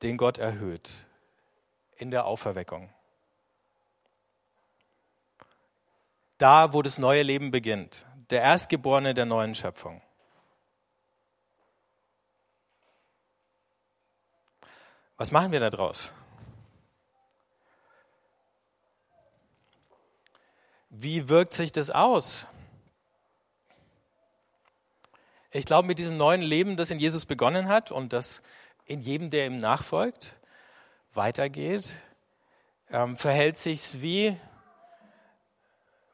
den 0.04 0.18
Gott 0.18 0.38
erhöht 0.38 0.90
in 1.98 2.12
der 2.12 2.26
Auferweckung. 2.26 2.90
Da, 6.38 6.74
wo 6.74 6.82
das 6.82 7.00
neue 7.00 7.24
Leben 7.24 7.52
beginnt, 7.52 8.06
der 8.30 8.42
Erstgeborene 8.42 9.14
der 9.14 9.26
neuen 9.26 9.56
Schöpfung. 9.56 10.02
Was 15.18 15.32
machen 15.32 15.52
wir 15.52 15.60
da 15.60 15.70
draus? 15.70 16.12
Wie 20.96 21.28
wirkt 21.28 21.56
sich 21.56 21.72
das 21.72 21.90
aus? 21.90 22.46
Ich 25.50 25.66
glaube, 25.66 25.88
mit 25.88 25.98
diesem 25.98 26.18
neuen 26.18 26.44
Leben, 26.44 26.78
das 26.78 26.92
in 26.92 27.00
Jesus 27.00 27.26
begonnen 27.26 27.68
hat 27.68 27.90
und 27.90 28.14
das 28.14 28.44
in 28.86 29.02
jedem, 29.02 29.32
der 29.32 29.48
ihm 29.48 29.58
nachfolgt, 29.58 30.36
weitergeht, 31.16 31.96
ähm, 32.92 33.18
verhält 33.18 33.58
sich 33.58 34.04
wie 34.04 34.38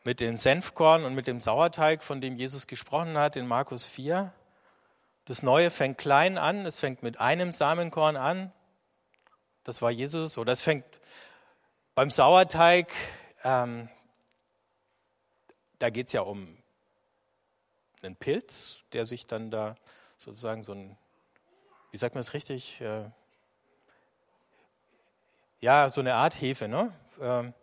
mit 0.05 0.21
dem 0.21 0.37
Senfkorn 0.37 1.03
und 1.03 1.13
mit 1.13 1.27
dem 1.27 1.41
Sauerteig, 1.41 2.01
von 2.01 2.21
dem 2.21 2.37
Jesus 2.37 2.65
gesprochen 2.65 3.17
hat 3.17 3.35
in 3.35 3.47
Markus 3.47 3.85
4. 3.85 4.31
Das 5.25 5.43
Neue 5.43 5.71
fängt 5.71 5.97
klein 5.97 6.37
an, 6.37 6.65
es 6.65 6.79
fängt 6.79 7.03
mit 7.03 7.19
einem 7.19 7.51
Samenkorn 7.51 8.15
an, 8.15 8.53
das 9.65 9.81
war 9.81 9.91
Jesus, 9.91 10.37
oder 10.37 10.53
es 10.53 10.61
fängt 10.61 10.85
beim 11.95 12.09
Sauerteig, 12.09 12.89
ähm, 13.43 13.89
da 15.79 15.89
geht 15.89 16.07
es 16.07 16.13
ja 16.13 16.21
um 16.21 16.57
einen 18.01 18.15
Pilz, 18.15 18.83
der 18.93 19.05
sich 19.05 19.27
dann 19.27 19.51
da 19.51 19.75
sozusagen 20.17 20.63
so 20.63 20.73
ein, 20.73 20.97
wie 21.91 21.97
sagt 21.97 22.15
man 22.15 22.21
es 22.21 22.33
richtig, 22.33 22.79
äh, 22.81 23.09
ja, 25.61 25.89
so 25.89 26.01
eine 26.01 26.15
Art 26.15 26.39
Hefe, 26.39 26.67
ne? 26.67 26.93
Ähm, 27.19 27.53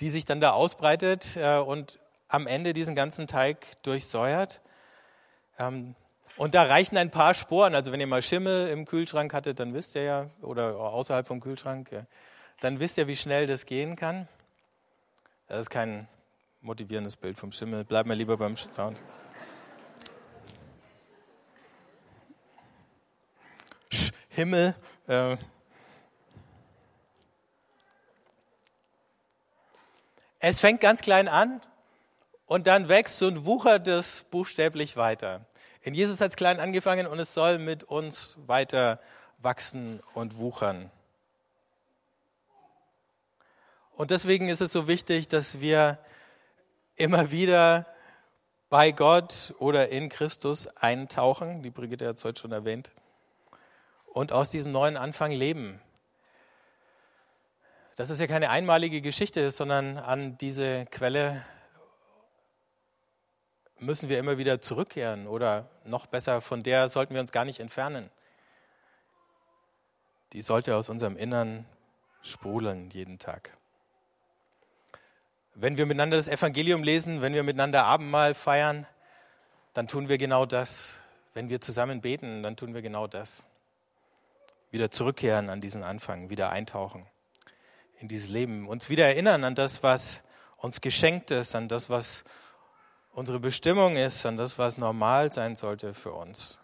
die 0.00 0.10
sich 0.10 0.24
dann 0.24 0.40
da 0.40 0.52
ausbreitet 0.52 1.36
äh, 1.36 1.58
und 1.58 1.98
am 2.28 2.46
Ende 2.46 2.72
diesen 2.72 2.94
ganzen 2.94 3.26
Teig 3.26 3.82
durchsäuert. 3.82 4.60
Ähm, 5.58 5.94
und 6.36 6.54
da 6.54 6.62
reichen 6.62 6.96
ein 6.96 7.10
paar 7.10 7.34
Sporen. 7.34 7.74
Also 7.74 7.90
wenn 7.90 8.00
ihr 8.00 8.06
mal 8.06 8.22
Schimmel 8.22 8.68
im 8.68 8.84
Kühlschrank 8.84 9.34
hattet, 9.34 9.58
dann 9.58 9.74
wisst 9.74 9.96
ihr 9.96 10.02
ja, 10.02 10.30
oder 10.40 10.76
außerhalb 10.76 11.26
vom 11.26 11.40
Kühlschrank, 11.40 12.06
dann 12.60 12.78
wisst 12.78 12.96
ihr, 12.96 13.08
wie 13.08 13.16
schnell 13.16 13.46
das 13.46 13.66
gehen 13.66 13.96
kann. 13.96 14.28
Das 15.48 15.60
ist 15.62 15.70
kein 15.70 16.06
motivierendes 16.60 17.16
Bild 17.16 17.38
vom 17.38 17.52
Schimmel. 17.52 17.84
Bleiben 17.84 18.08
wir 18.08 18.16
lieber 18.16 18.36
beim 18.36 18.56
Sound. 18.56 18.98
Himmel. 24.28 24.74
Äh, 25.06 25.36
Es 30.40 30.60
fängt 30.60 30.80
ganz 30.80 31.00
klein 31.00 31.26
an 31.26 31.60
und 32.46 32.68
dann 32.68 32.88
wächst 32.88 33.20
und 33.24 33.44
wuchert 33.44 33.88
es 33.88 34.22
buchstäblich 34.24 34.96
weiter. 34.96 35.44
In 35.82 35.94
Jesus 35.94 36.20
hat 36.20 36.30
es 36.30 36.36
klein 36.36 36.60
angefangen 36.60 37.08
und 37.08 37.18
es 37.18 37.34
soll 37.34 37.58
mit 37.58 37.82
uns 37.82 38.38
weiter 38.46 39.00
wachsen 39.38 40.00
und 40.14 40.36
wuchern. 40.36 40.92
Und 43.96 44.12
deswegen 44.12 44.48
ist 44.48 44.60
es 44.60 44.70
so 44.70 44.86
wichtig, 44.86 45.26
dass 45.26 45.60
wir 45.60 45.98
immer 46.98 47.30
wieder 47.30 47.86
bei 48.68 48.92
Gott 48.92 49.54
oder 49.58 49.88
in 49.88 50.08
Christus 50.08 50.66
eintauchen, 50.76 51.62
die 51.62 51.70
Brigitte 51.70 52.06
hat 52.06 52.16
es 52.16 52.24
heute 52.24 52.40
schon 52.40 52.52
erwähnt, 52.52 52.90
und 54.06 54.32
aus 54.32 54.50
diesem 54.50 54.72
neuen 54.72 54.96
Anfang 54.96 55.32
leben 55.32 55.80
das 57.98 58.10
ist 58.10 58.20
ja 58.20 58.28
keine 58.28 58.50
einmalige 58.50 59.00
Geschichte, 59.00 59.50
sondern 59.50 59.98
an 59.98 60.38
diese 60.38 60.86
Quelle 60.86 61.44
müssen 63.80 64.08
wir 64.08 64.20
immer 64.20 64.38
wieder 64.38 64.60
zurückkehren 64.60 65.26
oder 65.26 65.68
noch 65.82 66.06
besser, 66.06 66.40
von 66.40 66.62
der 66.62 66.88
sollten 66.88 67.14
wir 67.14 67.20
uns 67.20 67.32
gar 67.32 67.44
nicht 67.44 67.58
entfernen. 67.58 68.08
Die 70.32 70.42
sollte 70.42 70.76
aus 70.76 70.88
unserem 70.88 71.16
Innern 71.16 71.66
sprudeln 72.22 72.88
jeden 72.90 73.18
Tag. 73.18 73.58
Wenn 75.60 75.76
wir 75.76 75.86
miteinander 75.86 76.16
das 76.16 76.28
Evangelium 76.28 76.84
lesen, 76.84 77.20
wenn 77.20 77.34
wir 77.34 77.42
miteinander 77.42 77.84
Abendmahl 77.84 78.34
feiern, 78.34 78.86
dann 79.74 79.88
tun 79.88 80.08
wir 80.08 80.16
genau 80.16 80.46
das. 80.46 80.94
Wenn 81.34 81.48
wir 81.48 81.60
zusammen 81.60 82.00
beten, 82.00 82.44
dann 82.44 82.54
tun 82.54 82.74
wir 82.74 82.82
genau 82.82 83.08
das. 83.08 83.42
Wieder 84.70 84.92
zurückkehren 84.92 85.50
an 85.50 85.60
diesen 85.60 85.82
Anfang, 85.82 86.30
wieder 86.30 86.50
eintauchen 86.50 87.06
in 87.98 88.06
dieses 88.06 88.28
Leben, 88.28 88.68
uns 88.68 88.88
wieder 88.88 89.06
erinnern 89.06 89.42
an 89.42 89.56
das, 89.56 89.82
was 89.82 90.22
uns 90.58 90.80
geschenkt 90.80 91.32
ist, 91.32 91.56
an 91.56 91.66
das, 91.66 91.90
was 91.90 92.22
unsere 93.10 93.40
Bestimmung 93.40 93.96
ist, 93.96 94.24
an 94.26 94.36
das, 94.36 94.60
was 94.60 94.78
normal 94.78 95.32
sein 95.32 95.56
sollte 95.56 95.92
für 95.92 96.12
uns. 96.12 96.60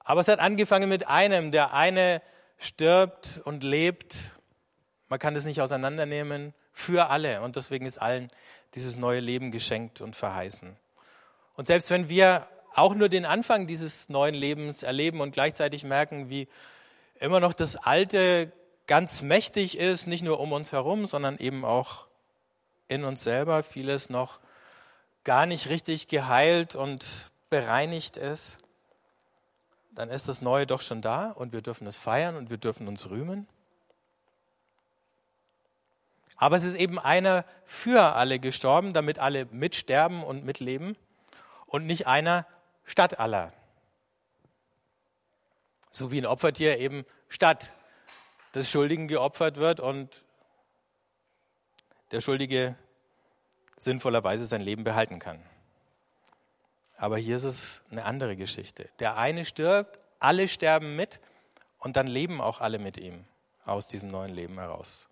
Aber 0.00 0.20
es 0.20 0.28
hat 0.28 0.40
angefangen 0.40 0.90
mit 0.90 1.08
einem, 1.08 1.52
der 1.52 1.72
eine 1.72 2.20
stirbt 2.62 3.40
und 3.44 3.64
lebt. 3.64 4.16
Man 5.08 5.18
kann 5.18 5.34
das 5.34 5.44
nicht 5.44 5.60
auseinandernehmen 5.60 6.54
für 6.72 7.10
alle. 7.10 7.42
Und 7.42 7.56
deswegen 7.56 7.86
ist 7.86 7.98
allen 7.98 8.28
dieses 8.74 8.98
neue 8.98 9.20
Leben 9.20 9.50
geschenkt 9.50 10.00
und 10.00 10.16
verheißen. 10.16 10.76
Und 11.56 11.66
selbst 11.66 11.90
wenn 11.90 12.08
wir 12.08 12.46
auch 12.74 12.94
nur 12.94 13.08
den 13.08 13.26
Anfang 13.26 13.66
dieses 13.66 14.08
neuen 14.08 14.34
Lebens 14.34 14.82
erleben 14.82 15.20
und 15.20 15.32
gleichzeitig 15.32 15.84
merken, 15.84 16.30
wie 16.30 16.48
immer 17.20 17.40
noch 17.40 17.52
das 17.52 17.76
Alte 17.76 18.50
ganz 18.86 19.22
mächtig 19.22 19.76
ist, 19.76 20.06
nicht 20.06 20.22
nur 20.22 20.40
um 20.40 20.52
uns 20.52 20.72
herum, 20.72 21.04
sondern 21.06 21.38
eben 21.38 21.64
auch 21.64 22.06
in 22.88 23.04
uns 23.04 23.22
selber, 23.22 23.62
vieles 23.62 24.08
noch 24.08 24.40
gar 25.24 25.46
nicht 25.46 25.68
richtig 25.68 26.08
geheilt 26.08 26.74
und 26.74 27.04
bereinigt 27.50 28.16
ist, 28.16 28.58
dann 29.94 30.10
ist 30.10 30.28
das 30.28 30.42
Neue 30.42 30.66
doch 30.66 30.80
schon 30.80 31.02
da 31.02 31.30
und 31.30 31.52
wir 31.52 31.62
dürfen 31.62 31.86
es 31.86 31.96
feiern 31.96 32.36
und 32.36 32.50
wir 32.50 32.56
dürfen 32.56 32.88
uns 32.88 33.10
rühmen. 33.10 33.46
Aber 36.36 36.56
es 36.56 36.64
ist 36.64 36.76
eben 36.76 36.98
einer 36.98 37.44
für 37.66 38.14
alle 38.14 38.40
gestorben, 38.40 38.92
damit 38.92 39.18
alle 39.18 39.46
mitsterben 39.46 40.24
und 40.24 40.44
mitleben 40.44 40.96
und 41.66 41.86
nicht 41.86 42.06
einer 42.06 42.46
statt 42.84 43.20
aller. 43.20 43.52
So 45.90 46.10
wie 46.10 46.18
ein 46.18 46.26
Opfertier 46.26 46.78
eben 46.78 47.04
statt 47.28 47.72
des 48.54 48.70
Schuldigen 48.70 49.08
geopfert 49.08 49.56
wird 49.56 49.78
und 49.78 50.24
der 52.10 52.20
Schuldige 52.20 52.76
sinnvollerweise 53.76 54.46
sein 54.46 54.60
Leben 54.62 54.84
behalten 54.84 55.18
kann. 55.18 55.42
Aber 57.02 57.18
hier 57.18 57.34
ist 57.34 57.42
es 57.42 57.82
eine 57.90 58.04
andere 58.04 58.36
Geschichte. 58.36 58.88
Der 59.00 59.16
eine 59.16 59.44
stirbt, 59.44 59.98
alle 60.20 60.46
sterben 60.46 60.94
mit 60.94 61.18
und 61.80 61.96
dann 61.96 62.06
leben 62.06 62.40
auch 62.40 62.60
alle 62.60 62.78
mit 62.78 62.96
ihm 62.96 63.24
aus 63.64 63.88
diesem 63.88 64.08
neuen 64.08 64.32
Leben 64.32 64.56
heraus. 64.56 65.08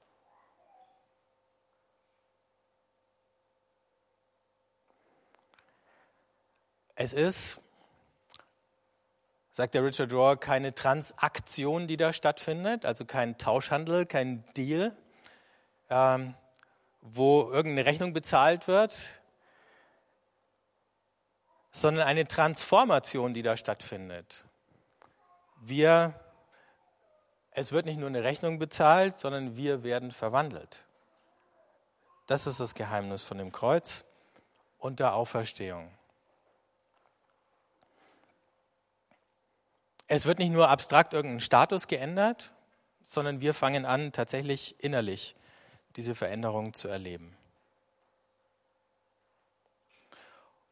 Es 6.95 7.13
ist, 7.13 7.61
sagt 9.51 9.75
der 9.75 9.85
Richard 9.85 10.13
Rohr, 10.13 10.39
keine 10.39 10.73
Transaktion, 10.73 11.89
die 11.89 11.97
da 11.97 12.13
stattfindet, 12.13 12.87
also 12.87 13.05
kein 13.05 13.37
Tauschhandel, 13.37 14.07
kein 14.07 14.45
Deal, 14.57 14.97
ähm, 15.89 16.37
wo 17.01 17.51
irgendeine 17.51 17.85
Rechnung 17.85 18.13
bezahlt 18.13 18.69
wird, 18.69 19.20
sondern 21.71 22.07
eine 22.07 22.27
Transformation, 22.27 23.33
die 23.33 23.43
da 23.43 23.57
stattfindet. 23.57 24.45
Wir, 25.61 26.15
es 27.53 27.73
wird 27.73 27.87
nicht 27.87 27.99
nur 27.99 28.09
eine 28.09 28.23
Rechnung 28.23 28.59
bezahlt, 28.59 29.15
sondern 29.15 29.57
wir 29.57 29.83
werden 29.83 30.11
verwandelt. 30.11 30.87
Das 32.27 32.47
ist 32.47 32.61
das 32.61 32.75
Geheimnis 32.75 33.23
von 33.23 33.39
dem 33.39 33.53
Kreuz 33.53 34.05
und 34.79 35.01
der 35.01 35.15
Auferstehung. 35.15 35.91
Es 40.07 40.27
wird 40.27 40.41
nicht 40.41 40.51
nur 40.51 40.69
abstrakt 40.69 41.13
irgendein 41.13 41.41
Status 41.41 41.87
geändert, 41.87 42.53
sondern 43.05 43.41
wir 43.41 43.55
fangen 43.55 43.85
an, 43.85 44.13
tatsächlich 44.13 44.83
innerlich 44.83 45.37
diese 45.97 46.15
Veränderung 46.15 46.75
zu 46.75 46.89
erleben. 46.89 47.37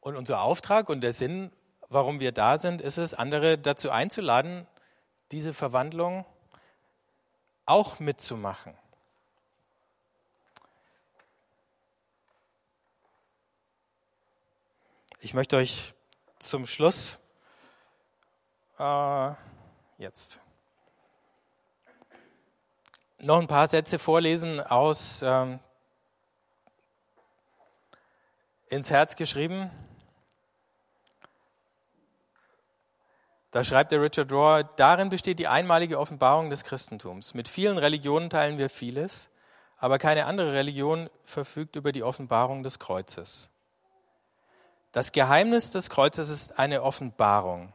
Und 0.08 0.16
unser 0.16 0.40
Auftrag 0.40 0.88
und 0.88 1.02
der 1.02 1.12
Sinn, 1.12 1.52
warum 1.90 2.18
wir 2.18 2.32
da 2.32 2.56
sind, 2.56 2.80
ist 2.80 2.96
es, 2.96 3.12
andere 3.12 3.58
dazu 3.58 3.90
einzuladen, 3.90 4.66
diese 5.32 5.52
Verwandlung 5.52 6.24
auch 7.66 7.98
mitzumachen. 7.98 8.72
Ich 15.20 15.34
möchte 15.34 15.58
euch 15.58 15.92
zum 16.38 16.66
Schluss 16.66 17.18
äh, 18.78 19.32
jetzt 19.98 20.40
noch 23.18 23.38
ein 23.38 23.46
paar 23.46 23.66
Sätze 23.66 23.98
vorlesen 23.98 24.58
aus 24.58 25.20
ähm, 25.22 25.60
ins 28.70 28.90
Herz 28.90 29.14
geschrieben 29.14 29.70
Da 33.58 33.64
schreibt 33.64 33.90
der 33.90 34.00
Richard 34.00 34.30
Rohr, 34.30 34.62
darin 34.62 35.10
besteht 35.10 35.40
die 35.40 35.48
einmalige 35.48 35.98
Offenbarung 35.98 36.48
des 36.48 36.62
Christentums. 36.62 37.34
Mit 37.34 37.48
vielen 37.48 37.76
Religionen 37.76 38.30
teilen 38.30 38.56
wir 38.56 38.70
vieles, 38.70 39.30
aber 39.78 39.98
keine 39.98 40.26
andere 40.26 40.52
Religion 40.52 41.10
verfügt 41.24 41.74
über 41.74 41.90
die 41.90 42.04
Offenbarung 42.04 42.62
des 42.62 42.78
Kreuzes. 42.78 43.48
Das 44.92 45.10
Geheimnis 45.10 45.72
des 45.72 45.90
Kreuzes 45.90 46.28
ist 46.28 46.60
eine 46.60 46.84
Offenbarung. 46.84 47.72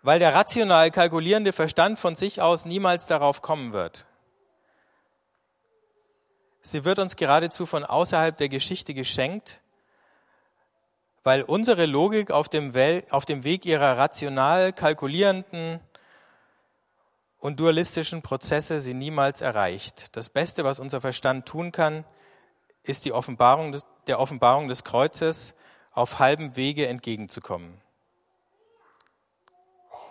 Weil 0.00 0.20
der 0.20 0.34
rational 0.34 0.90
kalkulierende 0.90 1.52
Verstand 1.52 1.98
von 1.98 2.16
sich 2.16 2.40
aus 2.40 2.64
niemals 2.64 3.04
darauf 3.04 3.42
kommen 3.42 3.74
wird. 3.74 4.06
Sie 6.62 6.86
wird 6.86 6.98
uns 6.98 7.16
geradezu 7.16 7.66
von 7.66 7.84
außerhalb 7.84 8.38
der 8.38 8.48
Geschichte 8.48 8.94
geschenkt, 8.94 9.60
weil 11.26 11.42
unsere 11.42 11.86
Logik 11.86 12.30
auf 12.30 12.48
dem, 12.48 12.72
Wel 12.72 13.02
auf 13.10 13.24
dem 13.26 13.42
Weg 13.42 13.66
ihrer 13.66 13.98
rational 13.98 14.72
kalkulierenden 14.72 15.80
und 17.40 17.58
dualistischen 17.58 18.22
Prozesse 18.22 18.78
sie 18.78 18.94
niemals 18.94 19.40
erreicht. 19.40 20.14
Das 20.16 20.28
Beste, 20.28 20.62
was 20.62 20.78
unser 20.78 21.00
Verstand 21.00 21.44
tun 21.44 21.72
kann, 21.72 22.04
ist 22.84 23.06
die 23.06 23.12
Offenbarung 23.12 23.72
des, 23.72 23.84
der 24.06 24.20
Offenbarung 24.20 24.68
des 24.68 24.84
Kreuzes 24.84 25.56
auf 25.90 26.20
halbem 26.20 26.54
Wege 26.54 26.86
entgegenzukommen. 26.86 27.82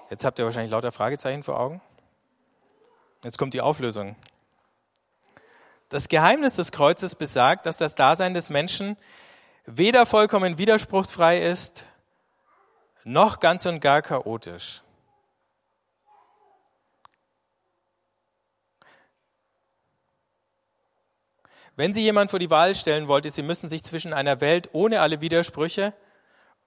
Jetzt 0.09 0.25
habt 0.25 0.37
ihr 0.37 0.43
wahrscheinlich 0.43 0.71
lauter 0.73 0.91
Fragezeichen 0.91 1.43
vor 1.43 1.57
Augen. 1.57 1.81
Jetzt 3.23 3.37
kommt 3.37 3.53
die 3.53 3.61
Auflösung. 3.61 4.17
Das 5.87 6.09
Geheimnis 6.09 6.57
des 6.57 6.73
Kreuzes 6.73 7.15
besagt, 7.15 7.65
dass 7.65 7.77
das 7.77 7.95
Dasein 7.95 8.33
des 8.33 8.49
Menschen 8.49 8.97
weder 9.65 10.05
vollkommen 10.05 10.57
widerspruchsfrei 10.57 11.41
ist, 11.41 11.85
noch 13.03 13.39
ganz 13.39 13.65
und 13.65 13.79
gar 13.79 14.01
chaotisch. 14.01 14.81
Wenn 21.75 21.93
Sie 21.93 22.03
jemand 22.03 22.31
vor 22.31 22.39
die 22.39 22.49
Wahl 22.49 22.73
stellen 22.73 23.07
wollte, 23.07 23.29
Sie 23.29 23.41
müssen 23.41 23.69
sich 23.69 23.83
zwischen 23.83 24.13
einer 24.13 24.39
Welt 24.39 24.69
ohne 24.71 25.01
alle 25.01 25.19
Widersprüche 25.19 25.93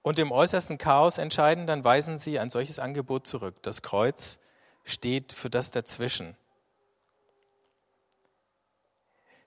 und 0.03 0.19
dem 0.19 0.31
äußersten 0.31 0.77
Chaos 0.77 1.17
entscheiden, 1.17 1.65
dann 1.65 1.83
weisen 1.83 2.19
Sie 2.19 2.37
ein 2.37 2.51
solches 2.51 2.77
Angebot 2.77 3.25
zurück. 3.25 3.55
Das 3.63 3.81
Kreuz 3.81 4.37
steht 4.83 5.33
für 5.33 5.49
das 5.49 5.71
Dazwischen. 5.71 6.37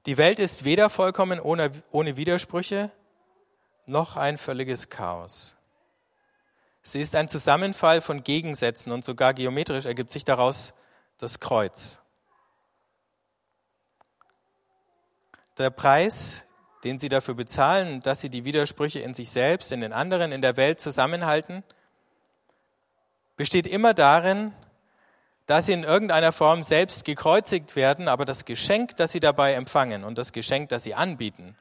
Die 0.07 0.17
Welt 0.17 0.41
ist 0.41 0.65
weder 0.65 0.91
vollkommen 0.91 1.39
ohne, 1.39 1.71
ohne 1.93 2.17
Widersprüche, 2.17 2.91
noch 3.87 4.17
ein 4.17 4.39
völliges 4.39 4.89
Chaos. 4.89 5.57
Sie 6.83 7.01
ist 7.01 7.15
ein 7.15 7.29
Zusammenfall 7.29 8.01
von 8.01 8.25
Gegensätzen 8.25 8.93
und 8.93 9.05
sogar 9.05 9.35
geometrisch 9.35 9.87
ergibt 9.87 10.11
sich 10.11 10.25
daraus 10.25 10.75
das 11.19 11.39
Kreuz. 11.39 12.01
Der 15.59 15.71
Preis, 15.71 16.47
den 16.83 16.99
sie 16.99 17.09
dafür 17.09 17.35
bezahlen, 17.35 18.01
dass 18.01 18.21
sie 18.21 18.31
die 18.31 18.45
Widersprüche 18.45 18.99
in 18.99 19.15
sich 19.15 19.31
selbst, 19.31 19.71
in 19.71 19.81
den 19.81 19.93
anderen, 19.93 20.33
in 20.33 20.43
der 20.43 20.57
Welt 20.57 20.81
zusammenhalten, 20.81 21.63
besteht 23.37 23.67
immer 23.67 23.95
darin, 23.95 24.53
dass 25.47 25.67
sie 25.67 25.73
in 25.73 25.85
irgendeiner 25.85 26.33
Form 26.33 26.63
selbst 26.63 27.05
gekreuzigt 27.05 27.77
werden, 27.77 28.09
aber 28.09 28.25
das 28.25 28.45
Geschenk, 28.45 28.97
das 28.97 29.13
sie 29.13 29.21
dabei 29.21 29.55
empfangen 29.55 30.05
und 30.05 30.19
das 30.19 30.33
Geschenk, 30.33 30.69
das 30.71 30.85
sie 30.85 30.95
anbieten, 30.95 31.57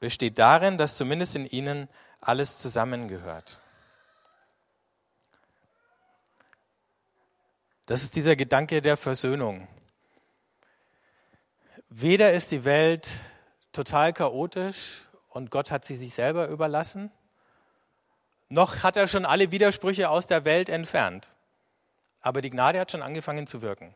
besteht 0.00 0.38
darin, 0.38 0.78
dass 0.78 0.96
zumindest 0.96 1.36
in 1.36 1.46
ihnen 1.46 1.88
alles 2.20 2.58
zusammengehört. 2.58 3.60
Das 7.86 8.02
ist 8.02 8.16
dieser 8.16 8.36
Gedanke 8.36 8.82
der 8.82 8.96
Versöhnung. 8.96 9.66
Weder 11.88 12.34
ist 12.34 12.52
die 12.52 12.64
Welt 12.64 13.12
total 13.72 14.12
chaotisch 14.12 15.06
und 15.30 15.50
Gott 15.50 15.70
hat 15.70 15.84
sie 15.84 15.96
sich 15.96 16.14
selber 16.14 16.48
überlassen, 16.48 17.10
noch 18.50 18.82
hat 18.82 18.96
er 18.96 19.08
schon 19.08 19.24
alle 19.24 19.52
Widersprüche 19.52 20.10
aus 20.10 20.26
der 20.26 20.44
Welt 20.44 20.68
entfernt. 20.68 21.28
Aber 22.20 22.40
die 22.40 22.50
Gnade 22.50 22.78
hat 22.80 22.92
schon 22.92 23.02
angefangen 23.02 23.46
zu 23.46 23.62
wirken. 23.62 23.94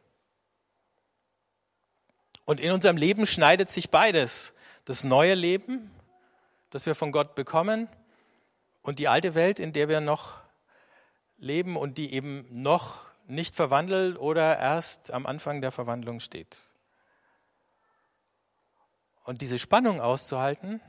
Und 2.45 2.61
in 2.61 2.72
unserem 2.72 2.97
Leben 2.97 3.26
schneidet 3.26 3.70
sich 3.70 3.91
beides 3.91 4.55
das 4.85 5.05
neue 5.05 5.35
Leben, 5.35 5.91
das 6.73 6.87
wir 6.87 6.97
von 6.97 7.12
Gott 7.12 7.37
bekommen, 7.37 7.89
und 8.83 8.99
die 8.99 9.09
alte 9.09 9.35
Welt, 9.35 9.61
in 9.61 9.73
der 9.73 9.89
wir 9.89 10.01
noch 10.01 10.41
leben 11.39 11.77
und 11.77 11.99
die 11.99 12.12
eben 12.12 12.47
noch 12.51 13.05
nicht 13.27 13.55
verwandelt 13.55 14.18
oder 14.18 14.59
erst 14.59 15.11
am 15.12 15.25
Anfang 15.27 15.61
der 15.61 15.70
Verwandlung 15.70 16.20
steht. 16.20 16.57
Und 19.25 19.41
diese 19.41 19.59
Spannung 19.59 20.01
auszuhalten 20.01 20.81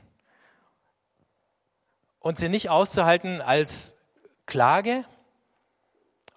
und 2.18 2.38
sie 2.38 2.48
nicht 2.48 2.68
auszuhalten 2.68 3.40
als 3.40 3.94
Klage, 4.46 5.04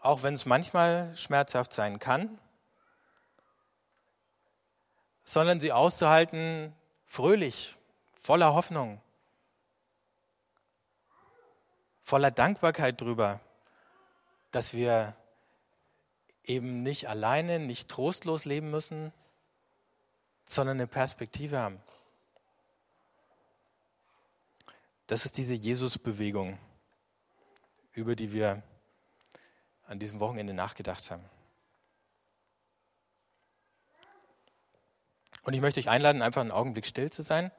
auch 0.02 0.22
wenn 0.22 0.36
es 0.36 0.46
manchmal 0.46 1.16
schmerzhaft 1.18 1.74
sein 1.74 1.98
kann, 1.98 2.40
sondern 5.24 5.60
sie 5.60 5.72
auszuhalten 5.72 6.74
fröhlich, 7.08 7.78
voller 8.22 8.54
Hoffnung, 8.54 9.02
voller 12.08 12.32
Dankbarkeit 12.32 13.02
drüber, 13.02 13.42
dass 14.52 14.74
wir 14.74 15.14
eben 16.46 16.82
nicht 16.82 17.10
alleine, 17.10 17.60
nicht 17.60 17.90
trostlos 17.90 18.46
leben 18.46 18.72
müssen, 18.72 19.12
sondern 20.46 20.78
eine 20.78 20.88
Perspektive 20.88 21.60
haben. 21.60 21.82
Das 25.08 25.26
ist 25.26 25.38
diese 25.38 25.54
Jesus-Bewegung, 25.54 26.58
über 27.92 28.16
die 28.16 28.32
wir 28.32 28.64
an 29.86 30.00
diesem 30.00 30.22
Wochenende 30.22 30.54
nachgedacht 30.54 31.12
haben. 31.12 31.26
Und 35.44 35.54
ich 35.56 35.60
möchte 35.60 35.82
euch 35.82 35.90
einladen, 35.90 36.22
einfach 36.22 36.42
einen 36.42 36.52
Augenblick 36.52 36.86
still 36.86 37.12
zu 37.12 37.22
sein. 37.22 37.52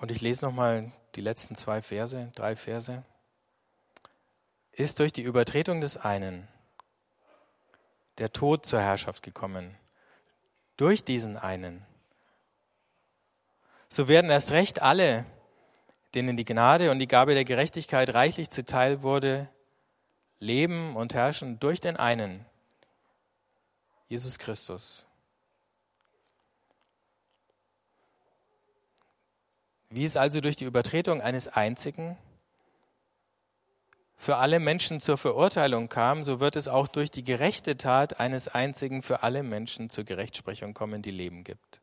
Und 0.00 0.10
ich 0.10 0.22
lese 0.22 0.46
nochmal 0.46 0.90
die 1.14 1.20
letzten 1.20 1.56
zwei 1.56 1.82
Verse, 1.82 2.32
drei 2.34 2.56
Verse. 2.56 3.04
Ist 4.72 4.98
durch 4.98 5.12
die 5.12 5.22
Übertretung 5.22 5.82
des 5.82 5.98
einen 5.98 6.48
der 8.16 8.32
Tod 8.32 8.64
zur 8.64 8.80
Herrschaft 8.80 9.22
gekommen, 9.22 9.76
durch 10.76 11.04
diesen 11.04 11.36
einen, 11.36 11.84
so 13.88 14.08
werden 14.08 14.30
erst 14.30 14.52
recht 14.52 14.80
alle, 14.80 15.26
denen 16.14 16.36
die 16.36 16.44
Gnade 16.44 16.90
und 16.90 16.98
die 16.98 17.08
Gabe 17.08 17.34
der 17.34 17.44
Gerechtigkeit 17.44 18.14
reichlich 18.14 18.50
zuteil 18.50 19.02
wurde, 19.02 19.48
leben 20.38 20.96
und 20.96 21.12
herrschen 21.12 21.58
durch 21.60 21.80
den 21.80 21.96
einen, 21.96 22.46
Jesus 24.08 24.38
Christus. 24.38 25.06
Wie 29.90 30.04
es 30.04 30.16
also 30.16 30.40
durch 30.40 30.54
die 30.54 30.64
Übertretung 30.64 31.20
eines 31.20 31.48
einzigen 31.48 32.16
für 34.16 34.36
alle 34.36 34.60
Menschen 34.60 35.00
zur 35.00 35.18
Verurteilung 35.18 35.88
kam, 35.88 36.22
so 36.22 36.38
wird 36.38 36.54
es 36.54 36.68
auch 36.68 36.86
durch 36.86 37.10
die 37.10 37.24
gerechte 37.24 37.76
Tat 37.76 38.20
eines 38.20 38.48
einzigen 38.48 39.02
für 39.02 39.24
alle 39.24 39.42
Menschen 39.42 39.90
zur 39.90 40.04
Gerechtsprechung 40.04 40.74
kommen, 40.74 41.02
die 41.02 41.10
Leben 41.10 41.42
gibt. 41.42 41.80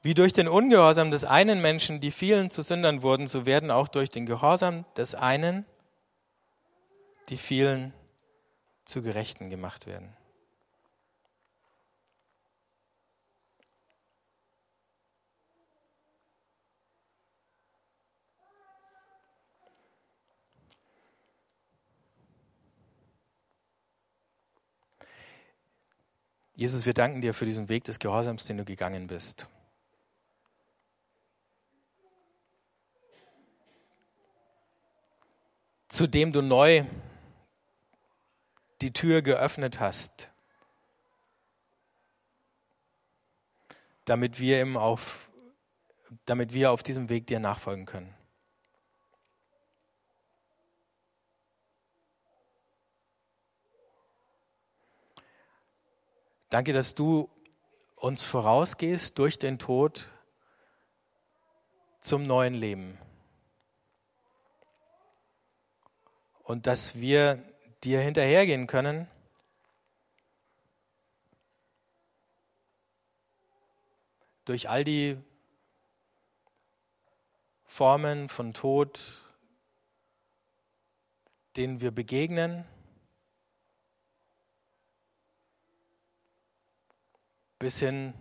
Wie 0.00 0.14
durch 0.14 0.32
den 0.32 0.48
Ungehorsam 0.48 1.10
des 1.10 1.24
einen 1.24 1.60
Menschen 1.60 2.00
die 2.00 2.10
vielen 2.10 2.48
zu 2.48 2.62
Sündern 2.62 3.02
wurden, 3.02 3.26
so 3.26 3.44
werden 3.44 3.70
auch 3.70 3.88
durch 3.88 4.08
den 4.08 4.24
Gehorsam 4.24 4.84
des 4.96 5.14
einen 5.14 5.66
die 7.28 7.36
vielen 7.36 7.92
zu 8.84 9.02
Gerechten 9.02 9.50
gemacht 9.50 9.86
werden. 9.86 10.16
Jesus, 26.62 26.86
wir 26.86 26.94
danken 26.94 27.20
dir 27.20 27.34
für 27.34 27.44
diesen 27.44 27.68
Weg 27.68 27.82
des 27.82 27.98
Gehorsams, 27.98 28.44
den 28.44 28.56
du 28.56 28.64
gegangen 28.64 29.08
bist. 29.08 29.48
Zu 35.88 36.06
dem 36.06 36.32
du 36.32 36.40
neu 36.40 36.84
die 38.80 38.92
Tür 38.92 39.22
geöffnet 39.22 39.80
hast, 39.80 40.30
damit 44.04 44.38
wir, 44.38 44.60
im 44.60 44.76
auf, 44.76 45.32
damit 46.26 46.52
wir 46.52 46.70
auf 46.70 46.84
diesem 46.84 47.08
Weg 47.08 47.26
dir 47.26 47.40
nachfolgen 47.40 47.86
können. 47.86 48.14
Danke, 56.52 56.74
dass 56.74 56.94
du 56.94 57.30
uns 57.96 58.22
vorausgehst 58.22 59.18
durch 59.18 59.38
den 59.38 59.58
Tod 59.58 60.10
zum 62.02 62.24
neuen 62.24 62.52
Leben. 62.52 62.98
Und 66.42 66.66
dass 66.66 67.00
wir 67.00 67.42
dir 67.82 68.02
hinterhergehen 68.02 68.66
können. 68.66 69.08
Durch 74.44 74.68
all 74.68 74.84
die 74.84 75.16
Formen 77.64 78.28
von 78.28 78.52
Tod, 78.52 79.00
denen 81.56 81.80
wir 81.80 81.92
begegnen. 81.92 82.66
Bis 87.62 87.78
hin 87.78 88.12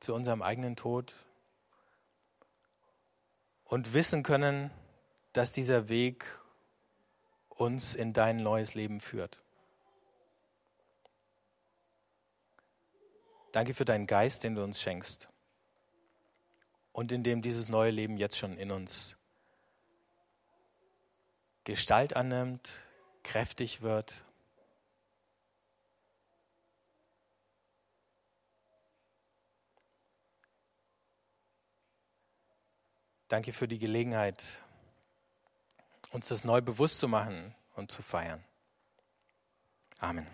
zu 0.00 0.12
unserem 0.12 0.42
eigenen 0.42 0.76
Tod 0.76 1.14
und 3.64 3.94
wissen 3.94 4.22
können, 4.22 4.70
dass 5.32 5.50
dieser 5.50 5.88
Weg 5.88 6.26
uns 7.48 7.94
in 7.94 8.12
dein 8.12 8.42
neues 8.42 8.74
Leben 8.74 9.00
führt. 9.00 9.40
Danke 13.52 13.72
für 13.72 13.86
deinen 13.86 14.06
Geist, 14.06 14.44
den 14.44 14.56
du 14.56 14.62
uns 14.62 14.82
schenkst 14.82 15.30
und 16.92 17.12
in 17.12 17.22
dem 17.22 17.40
dieses 17.40 17.70
neue 17.70 17.92
Leben 17.92 18.18
jetzt 18.18 18.36
schon 18.36 18.58
in 18.58 18.70
uns 18.70 19.16
Gestalt 21.64 22.14
annimmt, 22.14 22.70
kräftig 23.22 23.80
wird 23.80 24.23
Danke 33.28 33.52
für 33.52 33.68
die 33.68 33.78
Gelegenheit, 33.78 34.62
uns 36.10 36.28
das 36.28 36.44
neu 36.44 36.60
bewusst 36.60 36.98
zu 36.98 37.08
machen 37.08 37.54
und 37.74 37.90
zu 37.90 38.02
feiern. 38.02 38.44
Amen. 39.98 40.26